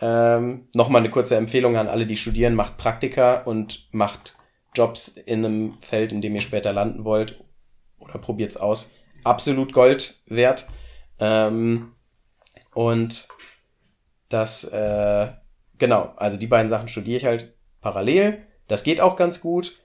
[0.00, 4.36] Ähm, Nochmal eine kurze Empfehlung an alle, die studieren, macht Praktika und macht
[4.74, 7.42] Jobs in einem Feld, in dem ihr später landen wollt.
[7.98, 8.92] Oder probiert's aus.
[9.24, 10.66] Absolut Gold wert.
[11.18, 11.92] Ähm,
[12.74, 13.26] und
[14.28, 15.28] das, äh,
[15.78, 18.38] genau, also die beiden Sachen studiere ich halt parallel.
[18.68, 19.78] Das geht auch ganz gut.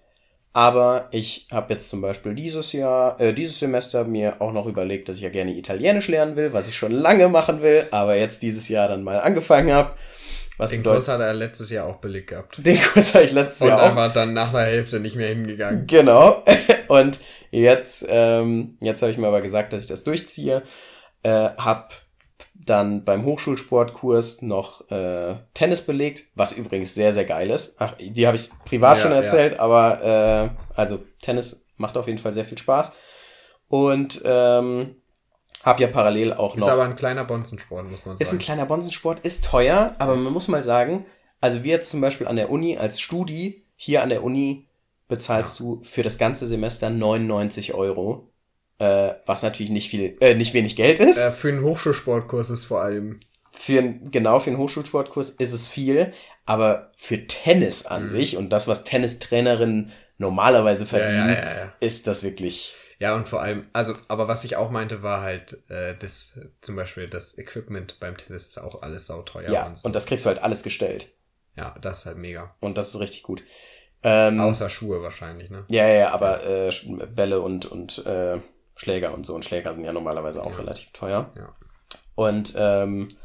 [0.53, 5.07] Aber ich habe jetzt zum Beispiel dieses Jahr, äh, dieses Semester mir auch noch überlegt,
[5.07, 8.41] dass ich ja gerne Italienisch lernen will, was ich schon lange machen will, aber jetzt
[8.41, 9.93] dieses Jahr dann mal angefangen habe.
[10.57, 12.57] Was Den bedeutet, Kurs hat er letztes Jahr auch billig gehabt.
[12.57, 13.91] Den Kurs habe ich letztes Und Jahr auch.
[13.91, 15.87] Und einfach dann nach der Hälfte nicht mehr hingegangen.
[15.87, 16.43] Genau.
[16.89, 17.21] Und
[17.51, 20.63] jetzt, ähm, jetzt habe ich mir aber gesagt, dass ich das durchziehe.
[21.23, 21.93] Äh, hab
[22.65, 27.75] dann beim Hochschulsportkurs noch äh, Tennis belegt, was übrigens sehr, sehr geil ist.
[27.79, 29.59] Ach, die habe ich privat ja, schon erzählt, ja.
[29.59, 32.95] aber äh, also Tennis macht auf jeden Fall sehr viel Spaß.
[33.67, 34.95] Und ähm,
[35.63, 36.67] habe ja parallel auch noch.
[36.67, 38.21] Ist aber ein kleiner Bonzensport, muss man sagen.
[38.21, 41.05] Ist ein kleiner Bonzensport, ist teuer, aber man muss mal sagen,
[41.39, 44.67] also wir jetzt zum Beispiel an der Uni als Studi, hier an der Uni
[45.07, 45.65] bezahlst ja.
[45.65, 48.30] du für das ganze Semester 99 Euro
[48.81, 51.19] äh, was natürlich nicht viel, äh, nicht wenig Geld ist.
[51.19, 53.19] Äh, für einen Hochschulsportkurs ist vor allem.
[53.51, 56.13] Für ein, genau, für einen Hochschulsportkurs ist es viel,
[56.47, 58.07] aber für Tennis an mhm.
[58.07, 62.75] sich und das, was Tennistrainerinnen normalerweise verdienen, ja, ja, ja, ist das wirklich.
[62.97, 66.75] Ja, und vor allem, also, aber was ich auch meinte, war halt, äh, das, zum
[66.75, 69.51] Beispiel das Equipment beim Tennis ist auch alles sauteuer.
[69.51, 69.85] Ja, und, so.
[69.85, 71.09] und das kriegst du halt alles gestellt.
[71.55, 72.55] Ja, das ist halt mega.
[72.59, 73.43] Und das ist richtig gut.
[74.03, 75.65] Ähm, Außer Schuhe wahrscheinlich, ne?
[75.69, 76.71] Ja, ja, aber äh,
[77.13, 78.39] Bälle und, und äh,
[78.81, 79.35] Schläger und so.
[79.35, 80.57] Und Schläger sind ja normalerweise auch ja.
[80.57, 81.29] relativ teuer.
[81.37, 81.53] Ja.
[82.15, 83.15] Und ähm,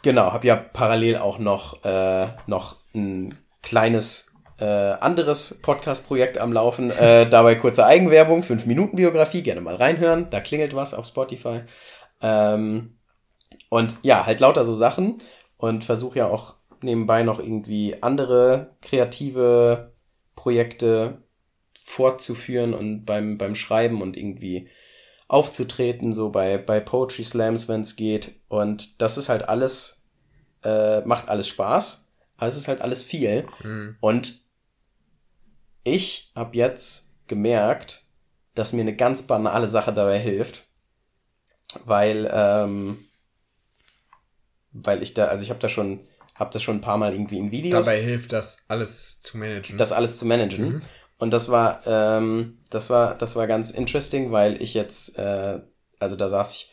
[0.00, 6.90] genau, habe ja parallel auch noch, äh, noch ein kleines äh, anderes Podcast-Projekt am Laufen.
[6.90, 10.30] Äh, dabei kurze Eigenwerbung, 5 Minuten Biografie, gerne mal reinhören.
[10.30, 11.64] Da klingelt was auf Spotify.
[12.22, 12.96] Ähm,
[13.68, 15.18] und ja, halt lauter so Sachen.
[15.58, 19.92] Und versuche ja auch nebenbei noch irgendwie andere kreative
[20.36, 21.20] Projekte
[21.90, 24.68] fortzuführen und beim, beim Schreiben und irgendwie
[25.28, 28.40] aufzutreten, so bei, bei Poetry Slams, wenn es geht.
[28.48, 30.04] Und das ist halt alles,
[30.64, 33.46] äh, macht alles Spaß, aber es ist halt alles viel.
[33.62, 33.96] Mhm.
[34.00, 34.42] Und
[35.84, 38.04] ich habe jetzt gemerkt,
[38.54, 40.64] dass mir eine ganz banale Sache dabei hilft,
[41.84, 42.98] weil, ähm,
[44.72, 46.00] weil ich da, also ich habe da schon,
[46.34, 47.86] habe das schon ein paar Mal irgendwie in Videos.
[47.86, 49.78] Dabei hilft das alles zu managen.
[49.78, 50.74] Das alles zu managen.
[50.74, 50.82] Mhm.
[51.20, 55.60] Und das war, ähm, das war, das war ganz interesting, weil ich jetzt, äh,
[56.00, 56.72] also da saß ich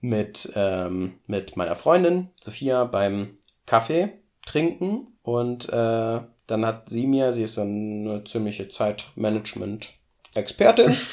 [0.00, 4.08] mit, ähm, mit meiner Freundin Sophia beim Kaffee
[4.46, 10.96] trinken und äh, dann hat sie mir, sie ist so eine ziemliche Zeitmanagement-Expertin.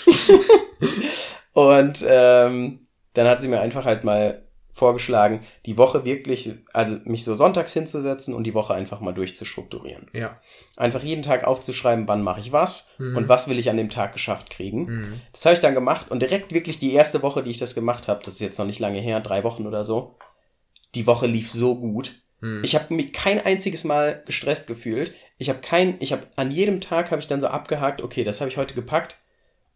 [1.53, 4.43] Und ähm, dann hat sie mir einfach halt mal
[4.79, 10.07] vorgeschlagen, die Woche wirklich, also mich so sonntags hinzusetzen und die Woche einfach mal durchzustrukturieren.
[10.13, 10.39] Ja.
[10.77, 13.17] Einfach jeden Tag aufzuschreiben, wann mache ich was mhm.
[13.17, 14.85] und was will ich an dem Tag geschafft kriegen.
[14.85, 15.21] Mhm.
[15.33, 18.07] Das habe ich dann gemacht und direkt wirklich die erste Woche, die ich das gemacht
[18.07, 20.15] habe, das ist jetzt noch nicht lange her, drei Wochen oder so,
[20.95, 22.23] die Woche lief so gut.
[22.41, 22.63] Mhm.
[22.63, 25.13] Ich habe mich kein einziges Mal gestresst gefühlt.
[25.37, 28.41] Ich habe kein, ich habe an jedem Tag habe ich dann so abgehakt, okay, das
[28.41, 29.19] habe ich heute gepackt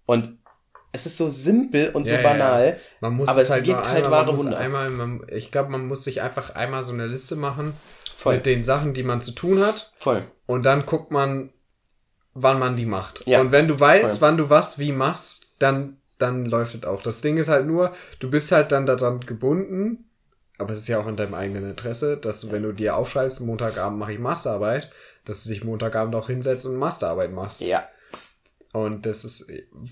[0.05, 0.37] und
[0.93, 3.87] es ist so simpel und ja, so banal, ja, Man muss aber es, halt gibt
[3.87, 4.57] halt einmal, wahre Wunder.
[4.57, 7.73] Einmal, man, ich glaube, man muss sich einfach einmal so eine Liste machen
[8.15, 8.35] Voll.
[8.35, 9.91] mit den Sachen, die man zu tun hat.
[9.97, 10.23] Voll.
[10.45, 11.49] Und dann guckt man,
[12.33, 13.27] wann man die macht.
[13.27, 13.41] Ja.
[13.41, 14.27] Und wenn du weißt, Voll.
[14.27, 17.01] wann du was wie machst, dann dann läuft es auch.
[17.01, 20.05] Das Ding ist halt nur, du bist halt dann daran gebunden,
[20.57, 23.41] aber es ist ja auch in deinem eigenen Interesse, dass du, wenn du dir aufschreibst,
[23.41, 24.89] Montagabend mache ich Masterarbeit,
[25.25, 27.61] dass du dich Montagabend auch hinsetzt und Masterarbeit machst.
[27.61, 27.87] Ja.
[28.73, 29.45] Und das ist,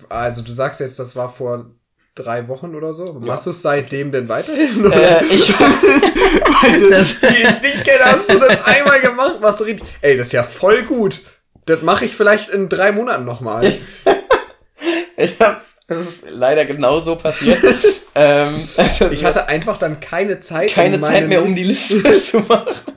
[0.09, 1.71] also du sagst jetzt, das war vor
[2.15, 3.13] drei Wochen oder so.
[3.13, 4.91] Machst du es seitdem denn weiterhin?
[4.91, 5.83] Äh, ich hab's.
[6.63, 9.87] Weil du dich kenne, hast du das einmal gemacht, was du richtig.
[10.01, 11.21] Ey, das ist ja voll gut.
[11.65, 13.63] Das mache ich vielleicht in drei Monaten nochmal.
[15.17, 15.75] ich hab's.
[15.87, 17.59] Das ist leider genau so passiert.
[18.15, 20.71] ähm, also ich hatte einfach dann keine Zeit.
[20.71, 22.93] Keine Zeit mehr, um die Liste zu machen.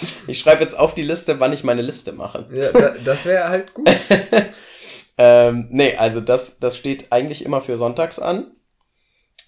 [0.26, 2.46] Ich schreibe jetzt auf die Liste, wann ich meine Liste mache.
[2.52, 3.88] Ja, da, das wäre halt gut.
[5.18, 8.50] ähm, nee, also das, das steht eigentlich immer für sonntags an,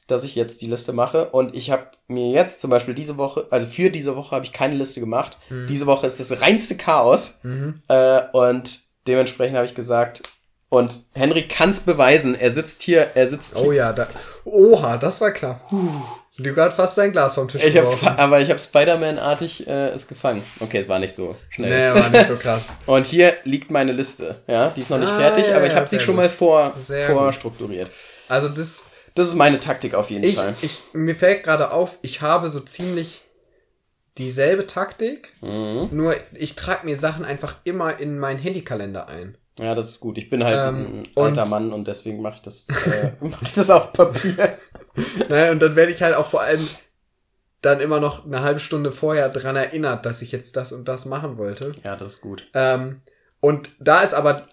[0.06, 1.30] dass ich jetzt die Liste mache.
[1.30, 4.52] Und ich habe mir jetzt zum Beispiel diese Woche, also für diese Woche habe ich
[4.52, 5.36] keine Liste gemacht.
[5.50, 5.66] Mhm.
[5.66, 7.40] Diese Woche ist das reinste Chaos.
[7.42, 7.82] Mhm.
[7.88, 10.22] Äh, und dementsprechend habe ich gesagt,
[10.70, 12.38] und Henry kann es beweisen.
[12.38, 13.56] Er sitzt hier, er sitzt.
[13.56, 14.06] Oh ja, da.
[14.44, 15.60] Oha, das war klar.
[15.68, 16.02] Puh.
[16.38, 18.04] Luca hat fast sein Glas vom Tisch Ich hab, geworfen.
[18.06, 20.42] fa- aber ich habe Spider-Man-artig äh, es gefangen.
[20.60, 21.92] Okay, es war nicht so schnell.
[21.92, 22.76] Nee, war nicht so krass.
[22.86, 24.36] Und hier liegt meine Liste.
[24.46, 26.14] Ja, die ist noch nicht Ah, fertig, ja, aber ich ja, habe sie sehr schon
[26.14, 26.24] gut.
[26.24, 27.16] mal vor, Sehr gut.
[27.18, 27.90] vorstrukturiert.
[28.28, 28.84] Also das,
[29.14, 30.54] Das ist meine Taktik auf jeden ich, Fall.
[30.62, 33.22] ich, mir fällt gerade auf, ich habe so ziemlich
[34.16, 35.88] dieselbe Taktik, Mhm.
[35.92, 39.36] nur ich trage mir Sachen einfach immer in meinen Handykalender ein.
[39.60, 40.18] Ja, das ist gut.
[40.18, 43.42] Ich bin halt Ähm, ein alter und- Mann und deswegen mache ich das, äh, mach
[43.42, 44.56] ich das auf Papier.
[45.28, 46.66] Ne, und dann werde ich halt auch vor allem
[47.62, 51.06] dann immer noch eine halbe Stunde vorher dran erinnert, dass ich jetzt das und das
[51.06, 51.74] machen wollte.
[51.82, 52.46] Ja, das ist gut.
[52.54, 53.00] Ähm,
[53.40, 54.48] und da ist aber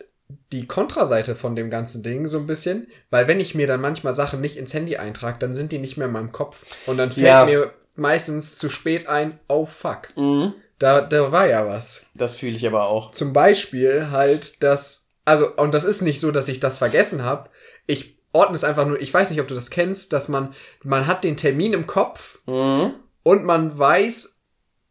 [0.51, 4.15] die Kontraseite von dem ganzen Ding so ein bisschen, weil wenn ich mir dann manchmal
[4.15, 6.57] Sachen nicht ins Handy eintrage, dann sind die nicht mehr in meinem Kopf.
[6.87, 7.45] Und dann fällt Ja.
[7.45, 10.53] mir meistens zu spät ein, oh fuck, Mhm.
[10.79, 12.07] da, da war ja was.
[12.15, 13.11] Das fühle ich aber auch.
[13.11, 17.49] Zum Beispiel halt das, also, und das ist nicht so, dass ich das vergessen habe.
[17.85, 21.07] Ich ordne es einfach nur, ich weiß nicht, ob du das kennst, dass man, man
[21.07, 22.93] hat den Termin im Kopf Mhm.
[23.23, 24.39] und man weiß,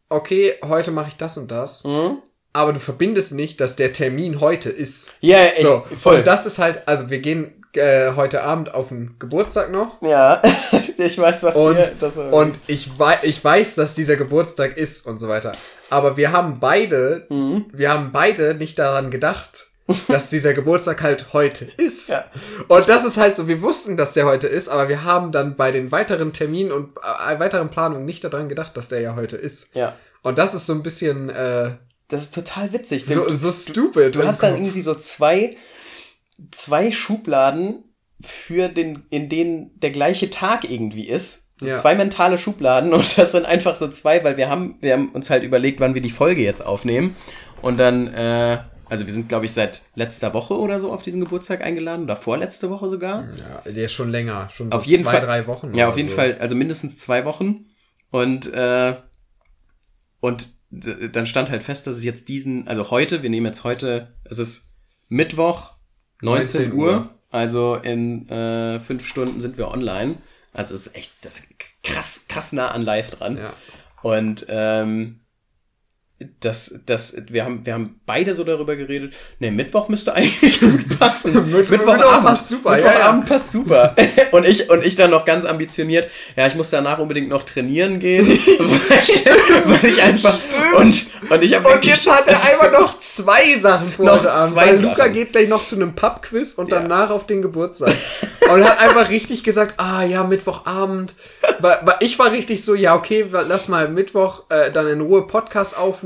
[0.08, 2.18] okay, heute mache ich das und das, Mhm.
[2.52, 5.12] aber du verbindest nicht, dass der Termin heute ist.
[5.20, 6.16] Ja, ich, So, voll.
[6.18, 10.40] und das ist halt, also wir gehen äh, heute Abend auf den Geburtstag noch ja,
[10.96, 11.90] ich weiß, was und, ihr...
[11.98, 15.54] Das, äh, und ich, wei ich weiß, dass dieser Geburtstag ist und so weiter.
[15.90, 17.66] Aber wir haben beide, Mhm.
[17.72, 19.72] wir haben beide nicht daran gedacht,
[20.08, 22.08] dass dieser Geburtstag halt heute ist.
[22.08, 22.24] Ja.
[22.68, 25.56] Und das ist halt so, wir wussten, dass der heute ist, aber wir haben dann
[25.56, 29.36] bei den weiteren Terminen und äh, weiteren Planungen nicht daran gedacht, dass der ja heute
[29.36, 29.74] ist.
[29.74, 31.72] Ja, Und das ist so ein bisschen äh,
[32.08, 33.04] das ist total witzig.
[33.06, 34.14] so, so stupid.
[34.14, 35.56] Du im hast dann irgendwie so zwei,
[36.50, 37.84] zwei Schubladen
[38.22, 41.50] für den, in denen der gleiche Tag irgendwie ist.
[41.60, 41.74] So Ja.
[41.76, 45.30] zwei mentale Schubladen und das sind einfach so zwei, weil wir haben, wir haben uns
[45.30, 47.16] halt überlegt, wann wir die Folge jetzt aufnehmen.
[47.62, 48.58] Und dann, äh,
[48.94, 52.14] also wir sind, glaube ich, seit letzter Woche oder so auf diesen Geburtstag eingeladen oder
[52.14, 53.26] vorletzte Woche sogar.
[53.36, 55.20] Ja, der ist schon länger, schon so Auf jeden zwei, Fall.
[55.22, 55.74] drei Wochen.
[55.74, 56.14] Ja, auf jeden so.
[56.14, 57.66] Fall, also mindestens zwei Wochen.
[58.12, 58.94] Und, äh,
[60.20, 64.14] und dann stand halt fest, dass es jetzt diesen, also heute, wir nehmen jetzt heute,
[64.22, 64.76] es ist
[65.08, 65.72] Mittwoch,
[66.22, 66.92] 19, 19 Uhr.
[66.92, 67.10] Uhr.
[67.30, 70.18] Also in äh, fünf Stunden sind wir online.
[70.52, 71.48] Also es ist echt das
[71.82, 73.38] krass, krass nah an live dran.
[73.38, 73.54] Ja.
[74.02, 75.18] Und ähm,
[76.40, 79.14] das, das, wir haben, wir haben beide so darüber geredet.
[79.38, 81.50] Ne, Mittwoch müsste eigentlich gut passen.
[81.50, 83.94] Mitt- Mittwoch passt super, ja, Mittwochabend passt super.
[84.32, 86.10] und ich, und ich dann noch ganz ambitioniert.
[86.36, 89.26] Ja, ich muss danach unbedingt noch trainieren gehen, weil, ich,
[89.66, 90.38] weil ich einfach
[90.78, 94.30] und und ich habe Und jetzt hat er einfach noch zwei Sachen vor Noch heute
[94.32, 94.52] Abend.
[94.52, 96.80] zwei weil Luca geht gleich noch zu einem Pub-Quiz und Ja.
[96.80, 97.94] danach auf den Geburtstag.
[98.52, 101.14] und hat einfach richtig gesagt, ah ja, Mittwochabend.
[101.60, 105.26] Weil, weil ich war richtig so, ja okay, lass mal Mittwoch äh, dann in Ruhe
[105.26, 106.04] Podcast aufnehmen,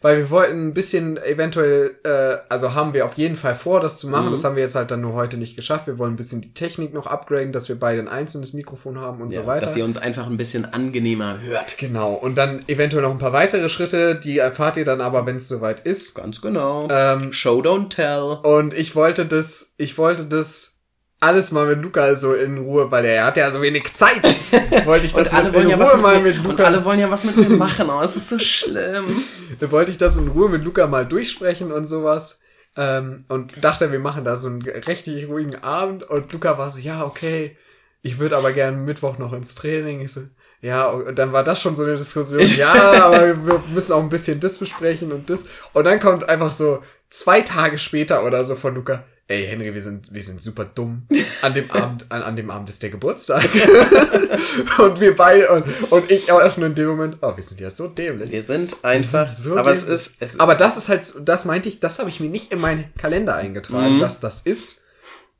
[0.00, 3.98] weil wir wollten ein bisschen eventuell, äh, also haben wir auf jeden Fall vor, das
[3.98, 4.30] zu machen.
[4.30, 5.86] Das haben wir jetzt halt dann nur heute nicht geschafft.
[5.86, 9.20] Wir wollen ein bisschen die Technik noch upgraden, dass wir beide ein einzelnes Mikrofon haben
[9.20, 9.66] und ja, so weiter.
[9.66, 11.78] dass ihr uns einfach ein bisschen angenehmer hört.
[11.78, 15.36] Genau, und dann eventuell noch ein paar weitere Schritte, die erfahrt ihr dann aber, wenn
[15.36, 16.14] es soweit ist.
[16.14, 16.88] Ganz genau.
[16.90, 18.38] Ähm, Show don't tell.
[18.42, 20.77] und ich wollte das, ich wollte das
[21.20, 24.22] alles mal mit Luca so in Ruhe, weil er hat ja so wenig Zeit.
[24.84, 26.44] wollte ich das Und alle in, wollen in ja Ruhe was mit mal mit und
[26.44, 29.24] Luca, alle wollen ja was mit mir machen, aber es ist so schlimm.
[29.58, 32.40] da wollte ich das in Ruhe mit Luca mal durchsprechen und sowas.
[32.76, 36.04] Ähm, und dachte, wir machen da so einen richtig ruhigen Abend.
[36.04, 37.56] Und Luca war so, ja, okay,
[38.02, 40.00] ich würde aber gerne Mittwoch noch ins Training.
[40.00, 40.20] Ich so,
[40.60, 42.40] ja, und dann war das schon so eine Diskussion.
[42.56, 45.44] Ja, aber wir müssen auch ein bisschen das besprechen und das.
[45.72, 49.04] Und dann kommt einfach so zwei Tage später oder so von Luca.
[49.30, 51.06] Ey, Henry, wir sind, wir sind super dumm.
[51.42, 53.44] An dem Abend, an, an dem Abend ist der Geburtstag.
[54.78, 57.70] und wir beide, und, und ich auch nur in dem Moment, oh, wir sind ja
[57.70, 58.30] so dämlich.
[58.32, 60.00] Wir sind einfach, so aber es dämlich.
[60.02, 62.60] ist, es Aber das ist halt, das meinte ich, das habe ich mir nicht in
[62.60, 64.00] meinen Kalender eingetragen, Mhm.
[64.00, 64.86] dass das ist.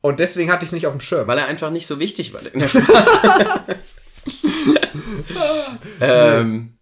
[0.03, 1.26] Und deswegen hatte ich es nicht auf dem Schirm.
[1.26, 2.43] weil er einfach nicht so wichtig war.
[2.55, 3.09] Ja, Spaß.
[6.03, 6.74] ähm,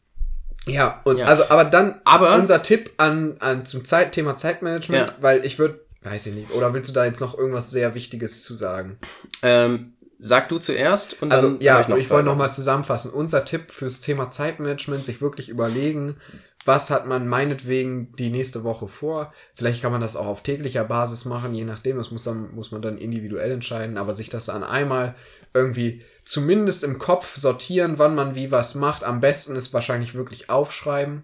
[0.66, 1.26] Ja, und Ja.
[1.26, 5.14] also, aber dann, Aber- unser Tipp an, an zum Zeit, Thema Zeitmanagement, Ja.
[5.20, 8.44] weil ich würde, weiß ich nicht, oder willst du da jetzt noch irgendwas sehr Wichtiges
[8.44, 8.98] zu sagen?
[9.42, 13.12] ähm, sag du zuerst und Also, dann ja, ich, noch wollte zwei nochmal zusammenfassen.
[13.12, 16.16] Unser Tipp fürs Thema Zeitmanagement, sich wirklich überlegen,
[16.64, 19.32] was hat man meinetwegen die nächste Woche vor.
[19.54, 21.96] Vielleicht kann man das auch auf täglicher Basis machen, je nachdem.
[21.96, 25.14] Das muss, dann, muss man dann individuell entscheiden, aber sich das dann einmal
[25.54, 29.04] irgendwie zumindest im Kopf sortieren, wann man wie was macht.
[29.04, 31.22] Am besten ist wahrscheinlich wirklich aufschreiben.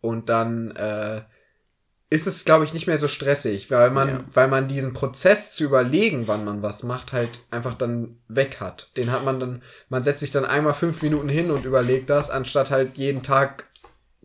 [0.00, 1.22] Und dann äh,
[2.08, 4.24] ist es, glaube ich, nicht mehr so stressig, weil man, Ja.
[4.32, 8.90] weil man diesen Prozess zu überlegen, wann man was macht, halt einfach dann weg hat.
[8.96, 12.30] Den hat man dann, man setzt sich dann einmal fünf Minuten hin und überlegt das,
[12.30, 13.68] anstatt halt jeden Tag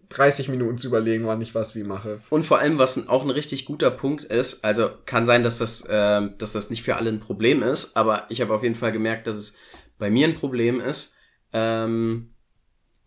[0.09, 2.19] 30 Minuten zu überlegen, wann ich was wie mache.
[2.29, 5.87] Und vor allem, was auch ein richtig guter Punkt ist, also kann sein, dass das,
[5.89, 8.91] ähm, dass das nicht für alle ein Problem ist, aber ich habe auf jeden Fall
[8.91, 9.55] gemerkt, dass es
[9.97, 11.15] bei mir ein Problem ist.
[11.53, 12.33] Ähm,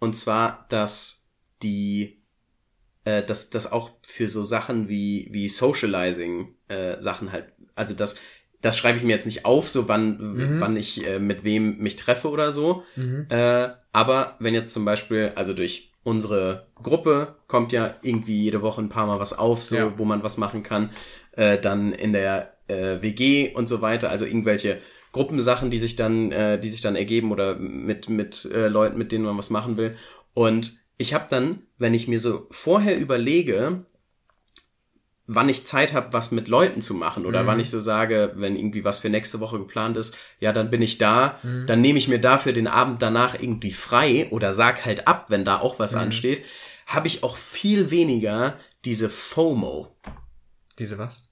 [0.01, 1.31] und zwar, dass
[1.63, 2.24] die,
[3.05, 8.17] äh, dass das auch für so Sachen wie, wie Socializing äh, Sachen halt, also das,
[8.61, 10.61] das schreibe ich mir jetzt nicht auf, so wann, Mhm.
[10.61, 12.83] wann ich äh, mit wem mich treffe oder so.
[12.97, 13.27] Mhm.
[13.29, 18.81] Äh, aber wenn jetzt zum Beispiel, also durch unsere Gruppe kommt ja irgendwie jede Woche
[18.83, 19.99] ein paar Mal was auf, so Ja.
[19.99, 20.91] wo man was machen kann,
[21.33, 24.81] äh, dann in der äh, WG und so weiter, also irgendwelche
[25.13, 29.13] Gruppensachen, die sich dann, äh, die sich dann ergeben oder mit mit äh, Leuten, mit
[29.13, 29.95] denen man was machen will.
[30.33, 33.85] Und ich habe dann, wenn ich mir so vorher überlege,
[35.27, 37.47] wann ich Zeit habe, was mit Leuten zu machen oder Mhm.
[37.47, 40.81] wann ich so sage, wenn irgendwie was für nächste Woche geplant ist, ja, dann bin
[40.83, 41.67] ich da, Mhm.
[41.67, 45.45] dann nehme ich mir dafür den Abend danach irgendwie frei oder sag halt ab, wenn
[45.45, 45.99] da auch was Mhm.
[46.01, 46.43] ansteht,
[46.87, 49.95] habe ich auch viel weniger diese FOMO.
[50.79, 51.25] Diese was?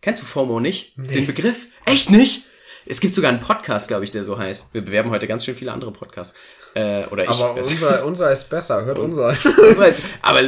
[0.00, 0.98] Kennst du FOMO nicht?
[0.98, 1.12] Nee.
[1.14, 1.66] Den Begriff?
[1.84, 2.44] Echt nicht?
[2.86, 4.74] Es gibt sogar einen Podcast, glaube ich, der so heißt.
[4.74, 6.36] Wir bewerben heute ganz schön viele andere Podcasts.
[6.74, 7.30] Äh, oder ich.
[7.30, 9.28] Aber unser, unser ist besser, hört unser.
[9.68, 10.40] Unser ist- aber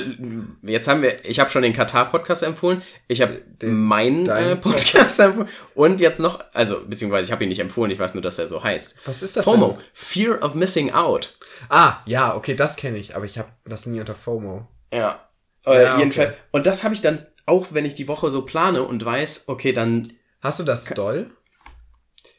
[0.63, 5.49] jetzt haben wir, ich habe schon den Katar-Podcast empfohlen, ich habe meinen äh, Podcast empfohlen
[5.75, 8.47] und jetzt noch, also beziehungsweise ich habe ihn nicht empfohlen, ich weiß nur, dass er
[8.47, 8.97] so heißt.
[9.07, 9.79] Was ist das FOMO, denn?
[9.93, 11.39] Fear of Missing Out.
[11.69, 14.67] Ah, ja, okay, das kenne ich, aber ich habe das nie unter FOMO.
[14.93, 15.21] Ja.
[15.67, 16.31] Äh, Ja, jedenfalls.
[16.31, 16.39] okay.
[16.53, 19.73] Und das habe ich dann auch, wenn ich die Woche so plane und weiß, okay,
[19.75, 21.31] dann, Hast du das doll?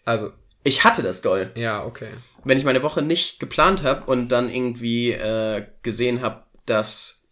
[0.06, 0.32] Also,
[0.66, 1.52] ich hatte das doll.
[1.56, 2.10] ja, okay.
[2.44, 7.28] wenn ich meine Woche nicht geplant habe und dann irgendwie äh, gesehen habe, dass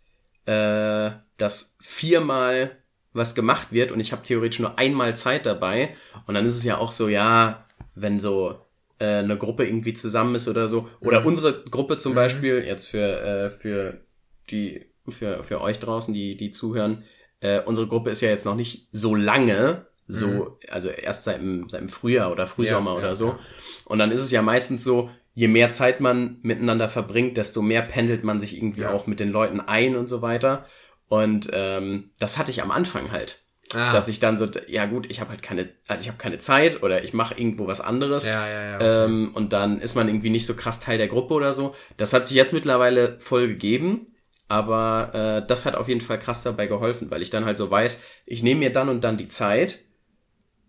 [0.46, 2.78] äh, dass viermal
[3.14, 5.96] was gemacht wird und ich habe theoretisch nur einmal Zeit dabei
[6.28, 7.66] und dann ist es ja auch so, ja,
[7.96, 8.60] wenn so
[9.00, 11.28] äh, eine Gruppe irgendwie zusammen ist oder so oder Mhm.
[11.28, 12.16] unsere Gruppe zum Mhm.
[12.18, 14.02] Beispiel jetzt für äh, für
[14.50, 17.04] die für für euch draußen, die die zuhören,
[17.40, 20.48] äh, unsere Gruppe ist ja jetzt noch nicht so lange so, Mhm.
[20.70, 23.28] also erst seit dem, seit dem Frühjahr oder Frühsommer Ja, oder ja, so.
[23.30, 23.40] ja.
[23.86, 27.82] Und dann ist es ja meistens so, je mehr Zeit man miteinander verbringt, desto mehr
[27.82, 30.66] pendelt man sich irgendwie auch mit den Leuten ein und so weiter.
[31.08, 33.40] Und ähm, das hatte ich am Anfang halt,
[33.72, 36.38] Ah, dass ich dann so, ja gut, ich habe halt keine, also ich habe keine
[36.38, 38.28] Zeit oder ich mache irgendwo was anderes.
[38.28, 38.76] ja, ja, ja.
[38.76, 39.06] okay.
[39.06, 41.74] Ähm, und dann ist man irgendwie nicht so krass Teil der Gruppe oder so.
[41.98, 44.08] Das hat sich jetzt mittlerweile voll gegeben.
[44.50, 47.72] Aber äh, das hat auf jeden Fall krass dabei geholfen, weil ich dann halt so
[47.72, 49.80] weiß, ich nehme mir dann und dann die Zeit,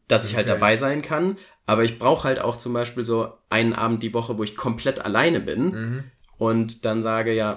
[0.08, 0.54] dass ich halt Okay.
[0.54, 1.38] dabei sein kann.
[1.66, 4.98] Aber ich brauche halt auch zum Beispiel so einen Abend die Woche, wo ich komplett
[5.04, 6.04] alleine bin Mhm.
[6.38, 7.56] und dann sage, ja,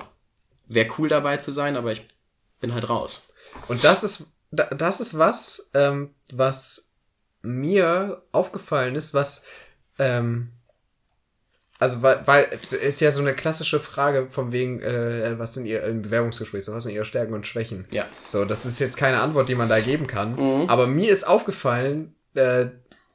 [0.67, 2.07] wäre cool dabei zu sein, aber ich
[2.61, 3.33] bin halt raus.
[3.67, 6.93] Und das ist, da- das ist was, ähm, was
[7.41, 9.43] mir aufgefallen ist, was,
[9.99, 10.51] ähm,
[11.79, 15.83] also weil, weil ist ja so eine klassische Frage von wegen, äh, was sind ihr
[15.83, 17.85] im Bewerbungsgespräch, so was sind ihre Stärken und Schwächen?
[17.91, 18.05] Ja.
[18.25, 20.35] So, das ist jetzt keine Antwort, die man da geben kann.
[20.35, 20.69] Mhm.
[20.69, 22.67] Aber mir ist aufgefallen, äh,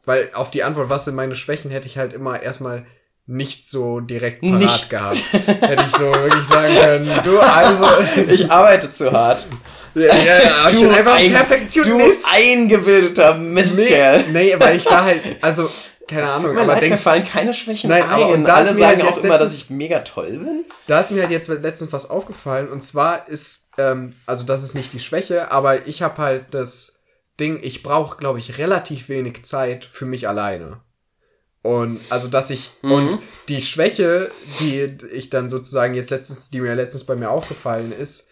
[0.04, 2.84] weil auf die Antwort, was sind meine Schwächen, hätte ich halt immer erstmal
[3.26, 4.88] nicht so direkt parat Nichts.
[4.88, 5.22] gehabt.
[5.32, 7.86] Hätte ich so wirklich sagen können, du, also,
[8.28, 9.46] Ich arbeite zu hart.
[9.94, 12.24] ja, ja, ich bin einfach ein Perfektionist.
[12.24, 14.24] Du eingebildeter Mistkerl.
[14.32, 15.70] Nee, nee, weil ich da halt, also,
[16.08, 18.10] keine tut Ahnung, mir aber leid, mir denkst, fallen keine Schwächen Nein, ein.
[18.10, 20.64] aber und da alle mir sagen halt auch immer, dass ich mega toll bin.
[20.88, 24.74] da ist mir halt jetzt letztens was aufgefallen und zwar ist, ähm, also das ist
[24.74, 26.91] nicht die Schwäche, aber ich habe halt das
[27.40, 30.80] Ding, ich brauche, glaube ich, relativ wenig Zeit für mich alleine.
[31.62, 32.92] Und also, dass ich, Mhm.
[32.92, 33.18] und
[33.48, 34.30] die Schwäche,
[34.60, 38.28] die ich dann sozusagen jetzt letztens, die mir letztens bei mir aufgefallen ist,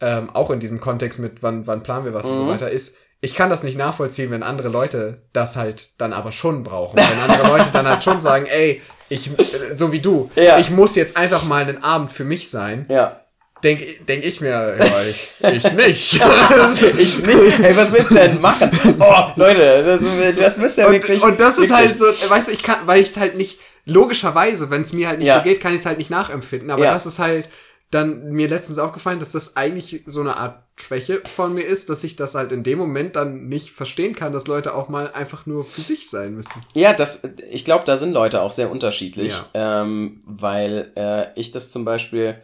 [0.00, 2.48] ähm, auch in diesem Kontext mit wann, wann planen wir was und so Mhm.
[2.48, 6.64] weiter, ist, ich kann das nicht nachvollziehen, wenn andere Leute das halt dann aber schon
[6.64, 6.96] brauchen.
[6.98, 10.58] Wenn andere Leute dann halt schon sagen, ey, ich, äh, so wie du, Ja.
[10.58, 13.20] ich muss jetzt einfach mal einen Abend für mich sein, Ja.
[13.62, 16.14] Denk, denk ich mir, ja, ich, ich nicht.
[16.98, 17.60] ich nicht.
[17.60, 18.70] Ey, was willst du denn machen?
[18.98, 21.22] Oh, Leute, das, das müsst ihr und, wirklich.
[21.22, 23.58] und das ist wirklich- halt so, weißt du, ich kann, weil ich es halt nicht,
[23.84, 25.38] logischerweise, wenn es mir halt nicht Ja.
[25.38, 26.70] so geht, kann ich es halt nicht nachempfinden.
[26.70, 26.92] Aber Ja.
[26.94, 27.48] das ist halt
[27.90, 32.02] dann mir letztens aufgefallen, dass das eigentlich so eine Art Schwäche von mir ist, dass
[32.04, 35.44] ich das halt in dem Moment dann nicht verstehen kann, dass Leute auch mal einfach
[35.44, 36.64] nur für sich sein müssen.
[36.74, 39.82] Ja, das, ich glaube, da sind Leute auch sehr unterschiedlich, Ja.
[39.82, 42.36] ähm, weil äh, ich das zum Beispiel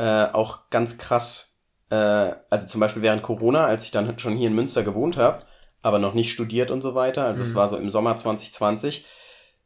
[0.00, 4.48] äh, auch ganz krass, äh, also zum Beispiel während Corona, als ich dann schon hier
[4.48, 5.44] in Münster gewohnt habe,
[5.82, 7.54] aber noch nicht studiert und so weiter, also es Mhm.
[7.56, 9.04] war so im Sommer 2020,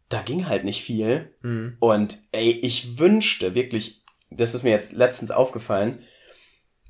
[0.09, 1.35] da ging halt nicht viel.
[1.43, 1.77] Mhm.
[1.79, 6.03] Und ey, ich wünschte wirklich, das ist mir jetzt letztens aufgefallen,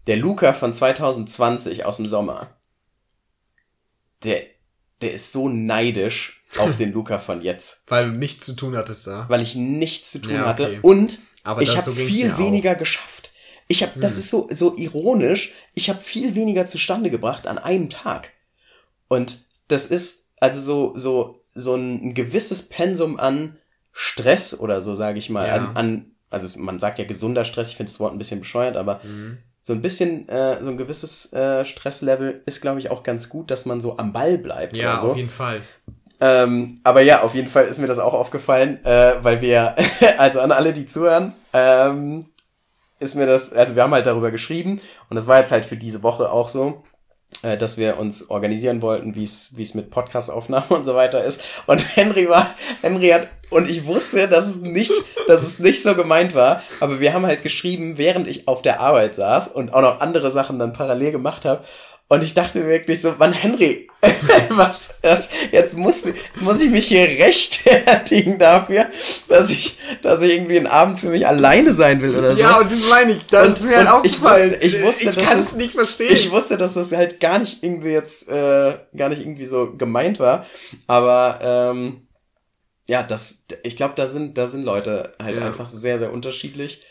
[0.06, 2.46] der Luca von 2020 aus dem Sommer,
[4.22, 4.42] der,
[5.02, 9.06] der ist so neidisch auf den Luca von jetzt, Weil du nichts zu tun hattest
[9.06, 9.26] da.
[9.28, 10.78] weil ich nichts zu tun Ja, hatte okay.
[10.82, 12.38] und Aber ich habe so viel mir auch.
[12.38, 13.32] weniger geschafft.
[13.68, 14.18] Ich habe, das Hm.
[14.18, 15.52] ist so so ironisch.
[15.74, 18.30] Ich habe viel weniger zustande gebracht an einem Tag.
[19.08, 19.38] Und
[19.68, 23.56] das ist also so so so ein gewisses Pensum an
[23.92, 25.54] Stress oder so sage ich mal Ja.
[25.54, 28.76] an, an also man sagt ja gesunder Stress, ich finde das Wort ein bisschen bescheuert,
[28.76, 29.38] aber Mhm.
[29.62, 33.50] so ein bisschen, äh, so ein gewisses äh, Stresslevel ist, glaube ich, auch ganz gut,
[33.50, 35.10] dass man so am Ball bleibt Ja, oder so.
[35.12, 35.62] auf jeden Fall.
[36.20, 39.74] Ähm, aber ja, auf jeden Fall ist mir das auch aufgefallen, äh, weil wir,
[40.18, 42.26] also an alle, die zuhören, ähm,
[43.04, 45.76] ist mir das, also wir haben halt darüber geschrieben und das war jetzt halt für
[45.76, 46.82] diese Woche auch so,
[47.42, 51.24] äh, dass wir uns organisieren wollten, wie es wie es mit Podcast-Aufnahmen und so weiter
[51.24, 51.42] ist.
[51.66, 52.48] Und Henry war,
[52.82, 54.92] Henry hat, und ich wusste, dass es nicht,
[55.28, 58.80] dass es nicht so gemeint war, aber wir haben halt geschrieben, während ich auf der
[58.80, 61.64] Arbeit saß und auch noch andere Sachen dann parallel gemacht habe.
[62.06, 63.88] Und ich dachte wirklich so, Mann, Henry,
[64.50, 68.86] was, das, jetzt muss, jetzt muss ich mich hier rechtfertigen dafür,
[69.28, 72.42] dass ich, dass ich irgendwie einen Abend für mich alleine sein will oder so.
[72.42, 74.54] Ja, und das meine ich, das Und- ist mir halt ich aufgefallen.
[74.60, 76.12] ich wusste, ich kann es- es nicht verstehen.
[76.12, 80.18] Ich wusste, dass das halt gar nicht irgendwie jetzt, äh, gar nicht irgendwie so gemeint
[80.20, 80.46] war.
[80.86, 82.06] Aber ähm,
[82.86, 85.46] ja, das, ich glaube, da sind, da sind Leute halt Ja.
[85.46, 86.82] einfach sehr, sehr unterschiedlich.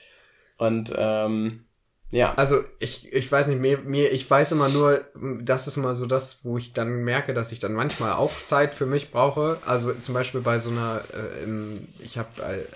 [0.58, 1.66] Und ähm,
[2.14, 2.34] ja.
[2.36, 5.02] Also ich, ich weiß nicht, mir, mir, ich weiß immer nur,
[5.42, 8.76] das ist mal so das, wo ich dann merke, dass ich dann manchmal auch Zeit
[8.76, 9.58] für mich brauche.
[9.66, 12.30] Also zum Beispiel bei so einer, äh, im, ich habe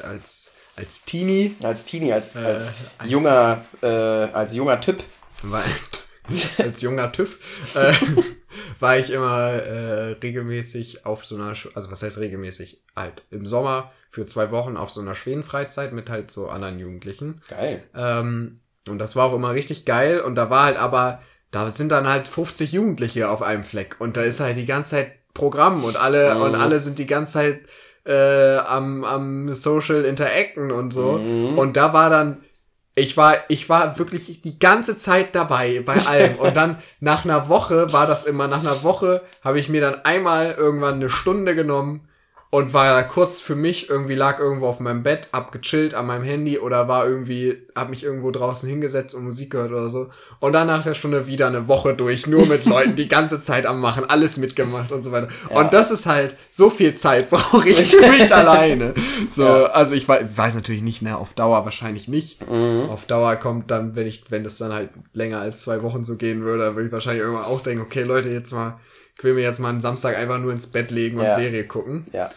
[0.04, 2.72] als, als Teenie, Als Teenie, als, Äh, als
[3.06, 5.04] junger, äh, als junger Typ.
[5.44, 5.64] war,
[6.58, 7.38] als junger TÜV,
[7.76, 7.94] äh,
[8.80, 12.82] war ich immer äh, regelmäßig auf so einer, also was heißt regelmäßig?
[12.96, 17.44] Halt im Sommer für zwei Wochen auf so einer Schwedenfreizeit mit halt so anderen Jugendlichen.
[17.48, 17.84] Geil.
[17.96, 20.20] Ähm, und das war auch immer richtig geil.
[20.20, 21.20] Und da war halt aber,
[21.52, 23.96] da sind dann halt 50 Jugendliche auf einem Fleck.
[24.00, 26.42] Und da ist halt die ganze Zeit Programm und alle, Mhm.
[26.42, 27.60] und alle sind die ganze Zeit
[28.06, 31.14] äh, am, am Social Interacten und so.
[31.20, 31.58] Mhm.
[31.60, 32.38] Und da war dann,
[32.96, 36.36] ich war, ich war wirklich die ganze Zeit dabei bei allem.
[36.40, 40.04] Und dann nach einer Woche war das immer, nach einer Woche habe ich mir dann
[40.06, 42.07] einmal irgendwann eine Stunde genommen
[42.50, 46.06] und war da kurz für mich, irgendwie lag irgendwo auf meinem Bett, hab gechillt an
[46.08, 50.10] meinem Handy oder war irgendwie, hab mich irgendwo draußen hingesetzt und Musik gehört oder so.
[50.39, 53.66] Und dann nach der Stunde wieder eine Woche durch, nur mit Leuten, die ganze Zeit
[53.66, 55.28] am Machen, alles mitgemacht und so weiter.
[55.52, 55.60] Ja.
[55.60, 58.93] Und das ist halt, so viel Zeit brauche ich für mich alleine.
[59.30, 59.66] So, Ja.
[59.66, 62.50] also ich weiß, weiß natürlich nicht, ne, auf Dauer wahrscheinlich nicht.
[62.50, 62.89] Mhm.
[62.89, 66.16] Auf Dauer kommt dann, wenn ich, wenn das dann halt länger als zwei Wochen so
[66.16, 68.80] gehen würde, dann würde ich wahrscheinlich irgendwann auch denken, okay, Leute, jetzt mal,
[69.18, 71.36] ich will mir jetzt mal einen Samstag einfach nur ins Bett legen und Ja.
[71.36, 72.05] Serie gucken.
[72.13, 72.30] Ja.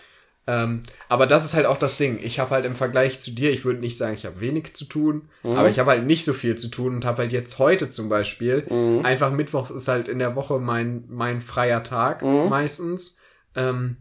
[0.47, 2.19] Ähm, aber das ist halt auch das Ding.
[2.23, 4.87] Ich habe halt im Vergleich zu dir, ich würde nicht sagen, ich habe wenig zu
[4.87, 5.57] tun, Mhm.
[5.57, 8.09] aber ich habe halt nicht so viel zu tun und habe halt jetzt heute zum
[8.09, 9.05] Beispiel, Mhm.
[9.05, 12.49] einfach Mittwoch ist halt in der Woche mein, mein freier Tag Mhm.
[12.49, 13.19] meistens,
[13.55, 13.99] ähm,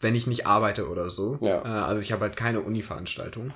[0.00, 1.38] wenn ich nicht arbeite oder so.
[1.40, 1.62] Ja.
[1.64, 3.52] Äh, also ich habe halt keine Uni-Veranstaltung.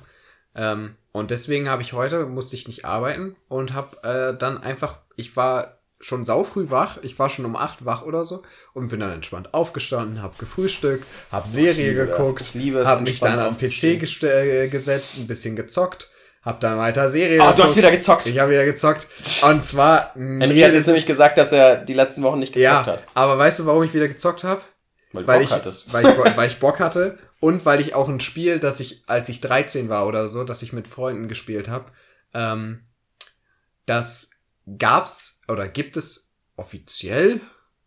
[0.54, 4.98] Ähm, und deswegen habe ich heute, musste ich nicht arbeiten und habe äh, dann einfach,
[5.16, 8.42] ich war schon saufrüh wach, ich war schon um acht wach oder so
[8.74, 12.16] und bin dann entspannt aufgestanden, habe gefrühstückt, habe Serie liebe das.
[12.16, 13.84] geguckt, Ich liebe es, habe mich dann am PC
[14.24, 16.10] äh, gesetzt, ein bisschen gezockt,
[16.42, 18.26] habe dann weiter Serie Ah, du hast wieder gezockt.
[18.26, 19.06] Ich habe wieder gezockt
[19.48, 22.92] und zwar Henry hat jetzt nämlich gesagt, dass er die letzten Wochen nicht gezockt ja,
[22.94, 23.04] hat.
[23.14, 24.60] aber weißt du, warum ich wieder gezockt habe?
[25.12, 28.20] Weil, weil Bock ich, weil, ich, weil ich Bock hatte und weil ich auch ein
[28.20, 31.84] Spiel, das ich, als ich 13 war oder so, das ich mit Freunden gespielt habe,
[32.34, 32.86] ähm,
[33.86, 34.31] das
[34.78, 37.40] gab's oder gibt es offiziell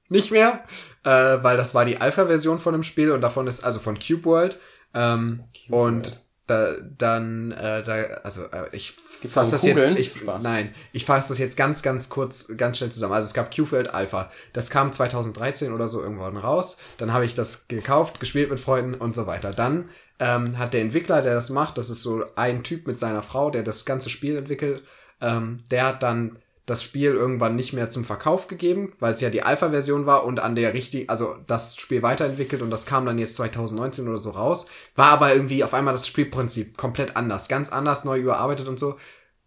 [0.10, 0.64] nicht mehr,
[1.04, 4.26] äh, weil das war die Alpha-Version von dem Spiel und davon ist, also von Cube
[4.26, 4.60] World.
[4.94, 6.22] Ähm, Cube und World.
[6.48, 9.98] da, dann, äh, da, also äh, ich Gibt's fasse das jetzt, Kugeln?
[9.98, 10.44] ich, Spaß.
[10.44, 13.14] nein, ich fasse das jetzt ganz, ganz kurz, ganz schnell zusammen.
[13.14, 14.32] Also es gab Q-Field Alpha.
[14.54, 16.78] Das kam 2013 oder so irgendwann raus.
[16.98, 19.54] Dann habe ich das gekauft, gespielt mit Freunden und so weiter.
[19.54, 23.24] Dann ähm, hat der Entwickler, der das macht, das ist so ein Typ mit seiner
[23.24, 24.84] Frau, der das ganze Spiel entwickelt,
[25.20, 29.30] ähm, der hat dann das Spiel irgendwann nicht mehr zum Verkauf gegeben, weil es ja
[29.30, 33.20] die Alpha-Version war und an der richtigen, also das Spiel weiterentwickelt und das kam dann
[33.20, 34.68] jetzt 2019 oder so raus.
[34.96, 38.98] War aber irgendwie auf einmal das Spielprinzip komplett anders, ganz anders, neu überarbeitet und so.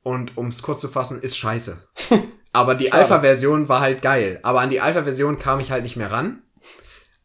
[0.02, 1.82] Und um es kurz zu fassen, ist scheiße.
[2.52, 2.92] Aber die.
[2.92, 4.40] Alpha-Version war halt geil.
[4.42, 6.42] Aber an die Alpha-Version kam ich halt nicht mehr ran.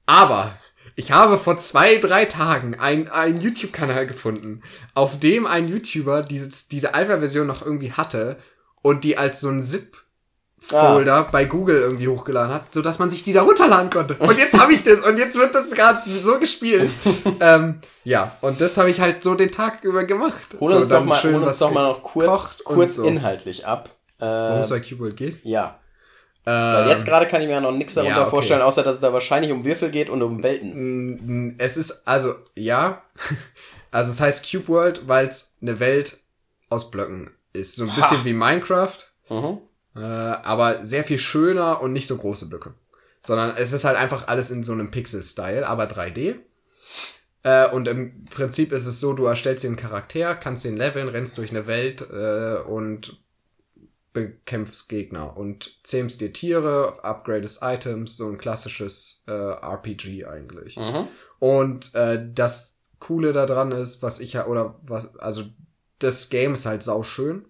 [0.06, 0.58] Aber
[0.96, 4.62] ich habe vor zwei, drei Tagen einen, einen YouTube-Kanal gefunden,
[4.94, 8.38] auf dem ein YouTuber dieses, diese Alpha-Version noch irgendwie hatte
[8.84, 13.24] und die als so ein Zip-Folder bei Google irgendwie hochgeladen hat, so dass man sich
[13.24, 14.14] die da runterladen konnte.
[14.20, 16.92] Und jetzt habe ich das und jetzt wird das gerade so gespielt.
[17.40, 20.56] ähm, ja, und das habe ich halt so den Tag über gemacht.
[20.60, 23.04] Hol so, uns, doch dann mal, schön hol uns doch mal noch kurz, kurz so.
[23.04, 23.90] inhaltlich ab.
[24.20, 25.44] Äh, Worum es bei Cube geht?
[25.44, 25.80] ja.
[26.46, 28.30] Weil Ähm, jetzt gerade kann ich mir ja noch nichts darunter ja, okay.
[28.32, 30.74] vorstellen, außer dass es da wahrscheinlich um Würfel geht und um Welten.
[30.74, 33.02] Mm, Es ist, also, ja.
[33.92, 36.18] Also es heißt Cube World, weil es eine Welt
[36.68, 37.76] aus Blöcken ist.
[37.76, 38.26] So ein bisschen Ha.
[38.26, 38.98] wie Minecraft,
[39.30, 39.60] Mhm.
[39.96, 42.74] äh, aber sehr viel schöner und nicht so große Blöcke.
[43.22, 46.36] Sondern es ist halt einfach alles in so einem Pixel-Style, aber 3D.
[47.44, 51.08] Äh, und im Prinzip ist es so, du erstellst dir einen Charakter, kannst den leveln,
[51.10, 53.18] rennst durch eine Welt äh, und
[54.14, 60.78] bekämpfst Gegner und zähmst dir Tiere, upgradest Items, so ein klassisches äh, RPG eigentlich.
[60.78, 61.08] Mhm.
[61.40, 65.44] Und äh, das Coole daran ist, was ich ja, oder was, also
[66.04, 67.46] das Game ist halt sauschön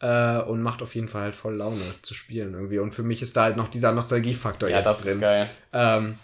[0.00, 2.78] äh, und macht auf jeden Fall halt voll Laune zu spielen irgendwie.
[2.78, 5.12] Und für mich ist da halt noch dieser Nostalgiefaktor Ja, jetzt das drin.
[5.14, 5.50] ist geil.
[5.72, 6.18] Ähm,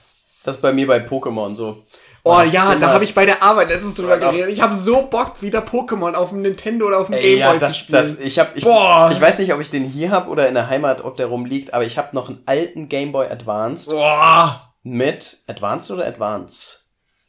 [0.44, 1.84] Das ist bei mir bei Pokémon so.
[2.24, 4.50] oh Man ja, da habe ich bei der Arbeit letztens drüber geredet.
[4.50, 7.68] Ich habe so Bock, wieder Pokémon auf dem Nintendo oder auf dem Ey, ja, Gameboy
[7.68, 7.98] zu spielen.
[7.98, 9.10] das, ich hab, ich, Boah.
[9.12, 11.72] ich weiß nicht, ob ich den hier hab oder in der Heimat, ob der rumliegt,
[11.74, 16.78] aber ich habe noch einen alten Game Boy Advanced Boah, mit Advanced oder Advance?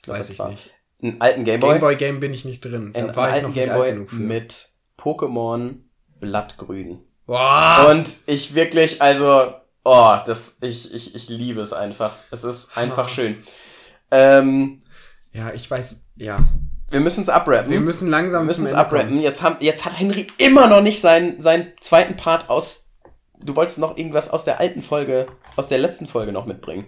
[0.02, 0.72] glaub, weiß ich war- nicht.
[1.02, 1.70] Einen alten Game Boy.
[1.72, 2.92] Gameboy Game bin ich nicht drin.
[2.96, 4.16] einen Da war ich alten noch Game nicht alt genug für.
[4.18, 5.76] mit Pokémon
[6.20, 7.00] Blattgrün.
[7.26, 7.88] Boah.
[7.90, 12.18] Und ich wirklich, also, oh, das, ich, ich, ich liebe es einfach.
[12.30, 13.38] Es ist einfach schön.
[14.12, 14.84] Ähm,
[15.32, 16.38] ja, ich weiß, ja.
[16.90, 17.72] wir müssen es abrappen.
[17.72, 19.22] Wir müssen langsam Wir müssen es abrappen.
[19.22, 22.94] Jetzt, haben, jetzt hat Henry immer noch nicht seinen, seinen zweiten Part aus.
[23.40, 26.86] Du wolltest noch irgendwas aus der alten Folge, aus der letzten Folge noch mitbringen.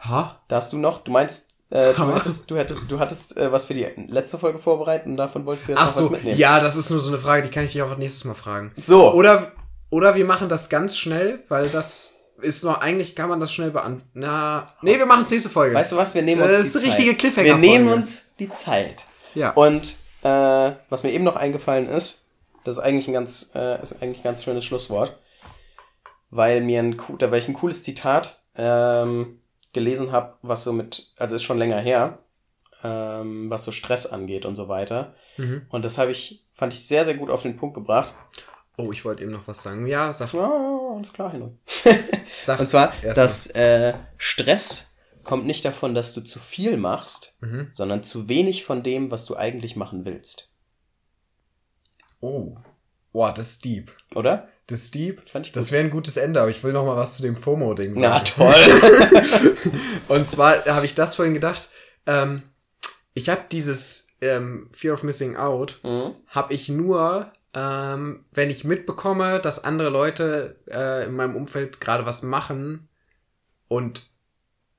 [0.00, 0.40] Ha?
[0.48, 3.66] Da hast du noch, du meintest, äh, du hättest, du hättest, du hattest äh, was
[3.66, 6.38] für die letzte Folge vorbereitet und davon wolltest du jetzt Ach noch was so, mitnehmen.
[6.38, 8.72] ja, das ist nur so eine Frage, die kann ich dich auch nächstes Mal fragen.
[8.80, 9.52] So, Oder,
[9.90, 13.70] oder wir machen das ganz schnell, weil das ist noch, eigentlich kann man das schnell
[13.70, 14.08] beantworten.
[14.14, 15.74] Na, nee, wir machen es nächste Folge.
[15.74, 16.92] weißt du was, wir nehmen uns Das die ist eine Zeit.
[16.98, 17.62] richtige Cliffhanger-Folge.
[17.62, 19.04] Wir nehmen uns die Zeit.
[19.34, 19.50] ja.
[19.50, 22.30] Und äh, was mir eben noch eingefallen ist,
[22.64, 25.16] das ist eigentlich ein ganz, äh, ist eigentlich ein ganz schönes Schlusswort,
[26.30, 29.40] weil mir ein, weil ich ein cooles Zitat ähm,
[29.72, 32.18] gelesen habe, was so mit, also ist schon länger her,
[32.82, 35.14] ähm, was so Stress angeht und so weiter.
[35.36, 35.66] Mhm.
[35.68, 38.14] Und das habe ich, fand ich sehr, sehr gut auf den Punkt gebracht.
[38.76, 39.86] Oh, ich wollte eben noch was sagen.
[39.86, 40.50] Ja, sag, Ja,
[40.94, 41.50] alles klar, Henry.
[42.58, 47.72] Und zwar, dass äh, Stress kommt nicht davon, dass du zu viel machst, Mhm.
[47.74, 50.50] sondern zu wenig von dem, was du eigentlich machen willst.
[52.20, 52.56] Oh.
[53.12, 53.92] Boah, das ist deep.
[54.14, 54.48] Oder?
[54.68, 57.36] Das ich Das wäre ein gutes Ende, aber ich will noch mal was zu dem
[57.36, 58.00] FOMO-Ding sagen.
[58.00, 59.62] Na toll.
[60.08, 61.70] Und zwar habe ich das vorhin gedacht,
[62.06, 62.42] ähm,
[63.14, 66.14] ich habe dieses ähm, Fear of Missing Out, mhm.
[66.26, 72.04] habe ich nur, ähm, wenn ich mitbekomme, dass andere Leute äh, in meinem Umfeld gerade
[72.04, 72.88] was machen
[73.68, 74.02] und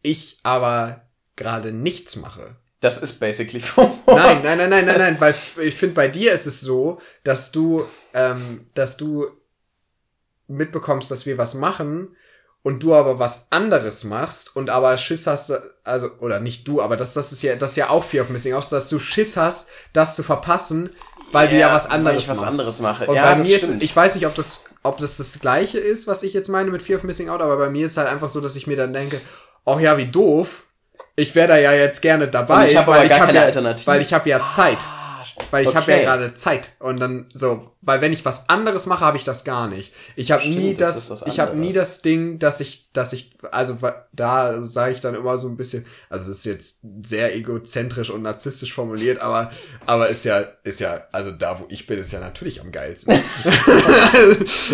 [0.04, 2.56] ich aber gerade nichts mache.
[2.80, 3.98] Das ist basically FOMO.
[4.06, 5.34] Nein, nein, nein, nein, nein, nein, weil
[5.64, 9.26] ich finde, bei dir ist es so, dass du, ähm, dass du
[10.50, 12.16] mitbekommst, dass wir was machen
[12.62, 16.97] und du aber was anderes machst und aber Schiss hast, also, oder nicht du, aber
[16.97, 19.38] das, das ist ja, das ist ja auch Fear of Missing Out, dass du Schiss
[19.38, 20.89] hast, das zu verpassen,
[21.32, 22.50] weil du ja was anderes Weil ich was machst.
[22.50, 23.06] anderes mache.
[23.08, 23.84] Und ja, bei mir ist, stimmt.
[23.84, 26.82] ich weiß nicht, ob das, ob das das gleiche ist, was ich jetzt meine mit
[26.82, 28.91] Fear of Missing Out, aber bei mir ist halt einfach so, dass ich mir dann
[28.93, 29.22] denke,
[29.66, 30.64] oh ja, wie doof.
[31.16, 33.26] Ich wäre da ja jetzt gerne dabei, Und ich hab aber weil gar ich habe
[33.28, 33.88] keine ja, Alternative.
[33.88, 36.04] weil ich habe ja Zeit, Ah, weil ich habe okay.
[36.04, 39.44] ja gerade Zeit und dann so, weil wenn ich was anderes mache, habe ich das
[39.44, 39.94] gar nicht.
[40.16, 43.80] Ich habe nie das das, ich habe nie das Ding, dass ich, dass ich, also
[44.14, 48.22] da sage ich dann immer so ein bisschen, also es ist jetzt sehr egozentrisch und
[48.22, 49.52] narzisstisch formuliert, aber
[49.88, 53.14] aber ist ja ist ja, also da wo ich bin, ist ja natürlich am geilsten.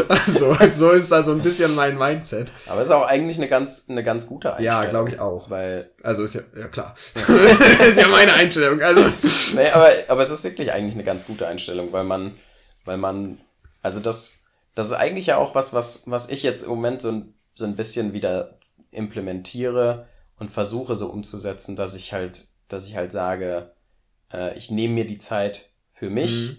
[0.09, 2.51] also so ist also ein bisschen mein Mindset.
[2.65, 4.83] Aber ist auch eigentlich eine ganz, eine ganz gute Einstellung.
[4.83, 5.49] Ja, glaube ich auch.
[5.49, 6.95] Weil, Also ist ja, ja klar.
[7.15, 8.81] ist ja meine Einstellung.
[8.81, 9.01] Also
[9.55, 12.33] nee, aber, aber es ist wirklich eigentlich eine ganz gute Einstellung, weil man,
[12.85, 13.39] weil man,
[13.81, 14.39] also das,
[14.75, 17.65] das ist eigentlich ja auch was, was, was ich jetzt im Moment so ein, so
[17.65, 18.57] ein bisschen wieder
[18.91, 20.07] implementiere
[20.39, 23.71] und versuche so umzusetzen, dass ich halt, dass ich halt sage,
[24.33, 26.57] äh, ich nehme mir die Zeit für mich Mhm.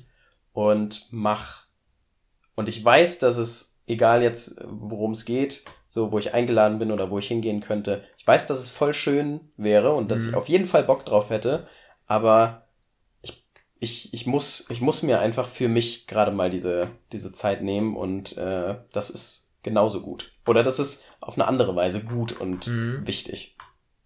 [0.53, 1.67] und mach
[2.55, 6.91] und ich weiß, dass es egal jetzt worum es geht, so wo ich eingeladen bin
[6.91, 10.29] oder wo ich hingehen könnte, ich weiß, dass es voll schön wäre und dass Mhm.
[10.31, 11.69] ich auf jeden Fall Bock drauf hätte,
[12.07, 12.66] aber
[13.79, 17.97] ich, ich, muss ich muss mir einfach für mich gerade mal diese diese Zeit nehmen
[17.97, 22.67] und äh, das ist genauso gut oder das ist auf eine andere Weise gut und
[22.69, 23.07] Mhm.
[23.07, 23.57] wichtig.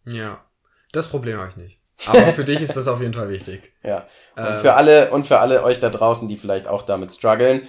[0.05, 0.45] ja,
[0.93, 1.77] das Problem habe ich nicht.
[2.07, 3.73] Aber für dich ist das auf jeden Fall wichtig.
[3.83, 4.07] Ja.
[4.37, 7.63] Und Ähm, für alle und für alle euch da draußen, die vielleicht auch damit strugglen.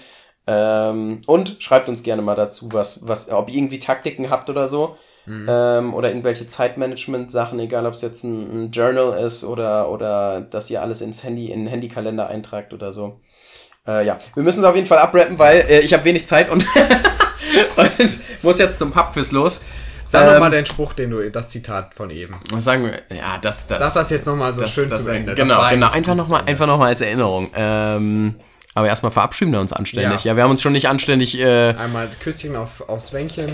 [0.48, 4.68] Ähm, und schreibt uns gerne mal dazu, was, was, ob ihr irgendwie Taktiken habt oder
[4.68, 4.98] so.
[5.26, 5.48] Mhm.
[5.50, 10.70] Ähm, oder irgendwelche Zeitmanagement-Sachen, egal ob es jetzt ein, ein Journal ist oder, oder dass
[10.70, 13.20] ihr alles ins Handy, in den Handykalender eintragt oder so.
[13.88, 16.50] Äh, ja, wir müssen es auf jeden Fall abrappen, weil äh, ich habe wenig Zeit
[16.50, 16.66] und,
[17.78, 19.64] und muss jetzt zum Pubquiz los.
[20.06, 22.36] Sag noch Ähm, mal den Spruch, den du, das Zitat von eben.
[22.52, 22.94] Was sagen wir?
[23.16, 23.80] Ja, das, das.
[23.80, 25.36] Sag das jetzt noch mal so das- schön das- zum Ende.
[25.36, 25.90] Genau, genau.
[25.90, 27.50] Einfach nochmal, einfach noch mal als Erinnerung.
[27.56, 28.36] Ähm,
[28.74, 30.24] aber erstmal verabschieden wir uns anständig.
[30.24, 30.32] Ja.
[30.32, 30.36] Ja.
[30.38, 31.40] wir haben uns schon nicht anständig.
[31.40, 33.52] Äh, Einmal Küsschen auf, aufs Wänkchen.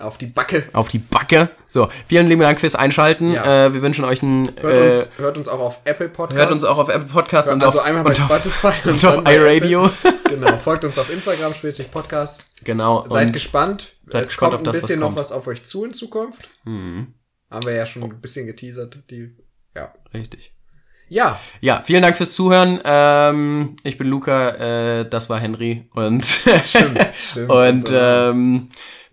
[0.00, 0.64] Auf die Backe.
[0.72, 1.50] Auf die Backe.
[1.66, 3.32] So, vielen lieben Dank fürs Einschalten.
[3.32, 3.66] Ja.
[3.66, 4.50] Äh, wir wünschen euch einen.
[4.60, 6.40] Hört, äh, uns, hört uns auch auf Apple Podcasts.
[6.40, 9.90] hört uns auch auf Apple Podcasts und also auf, einmal bei Spotify und auf iRadio.
[10.28, 12.44] Genau, folgt uns auf Instagram, Schwedlich Podcast.
[12.62, 13.06] Genau.
[13.08, 13.94] Seid gespannt.
[14.10, 16.50] seid es gespannt kommt auf das, ein bisschen noch was auf euch zu in Zukunft.
[16.64, 17.14] Mhm,
[17.50, 19.04] Haben wir ja schon ein bisschen geteasert.
[19.10, 19.34] Die,
[19.74, 19.94] ja.
[20.12, 20.52] richtig.
[21.08, 22.80] Ja, Ja, vielen Dank fürs Zuhören.
[22.84, 24.50] Ähm, ich bin Luca,
[25.00, 26.98] äh, das war Henry und stimmt.
[27.30, 27.50] stimmt.
[27.50, 27.94] und So.
[27.96, 28.68] ähm,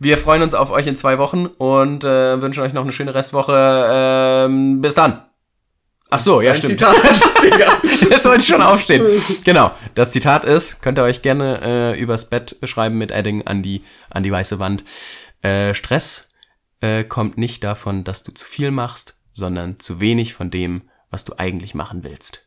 [0.05, 3.15] wir freuen uns auf euch in zwei Wochen und äh, wünschen euch noch eine schöne
[3.15, 3.87] Restwoche.
[3.89, 5.23] Ähm, bis dann.
[6.11, 6.79] Ach so, ja Dein stimmt.
[6.79, 6.95] Zitat.
[8.09, 9.03] Jetzt wollte ich schon aufstehen.
[9.43, 9.71] Genau.
[9.95, 11.59] Das Zitat ist, könnt ihr euch gerne
[11.95, 14.83] äh, übers Bett schreiben mit Edding an die, an die weiße Wand.
[15.41, 16.35] Äh, Stress
[16.81, 21.25] äh, kommt nicht davon, dass du zu viel machst, sondern zu wenig von dem, was
[21.25, 22.44] du eigentlich machen willst.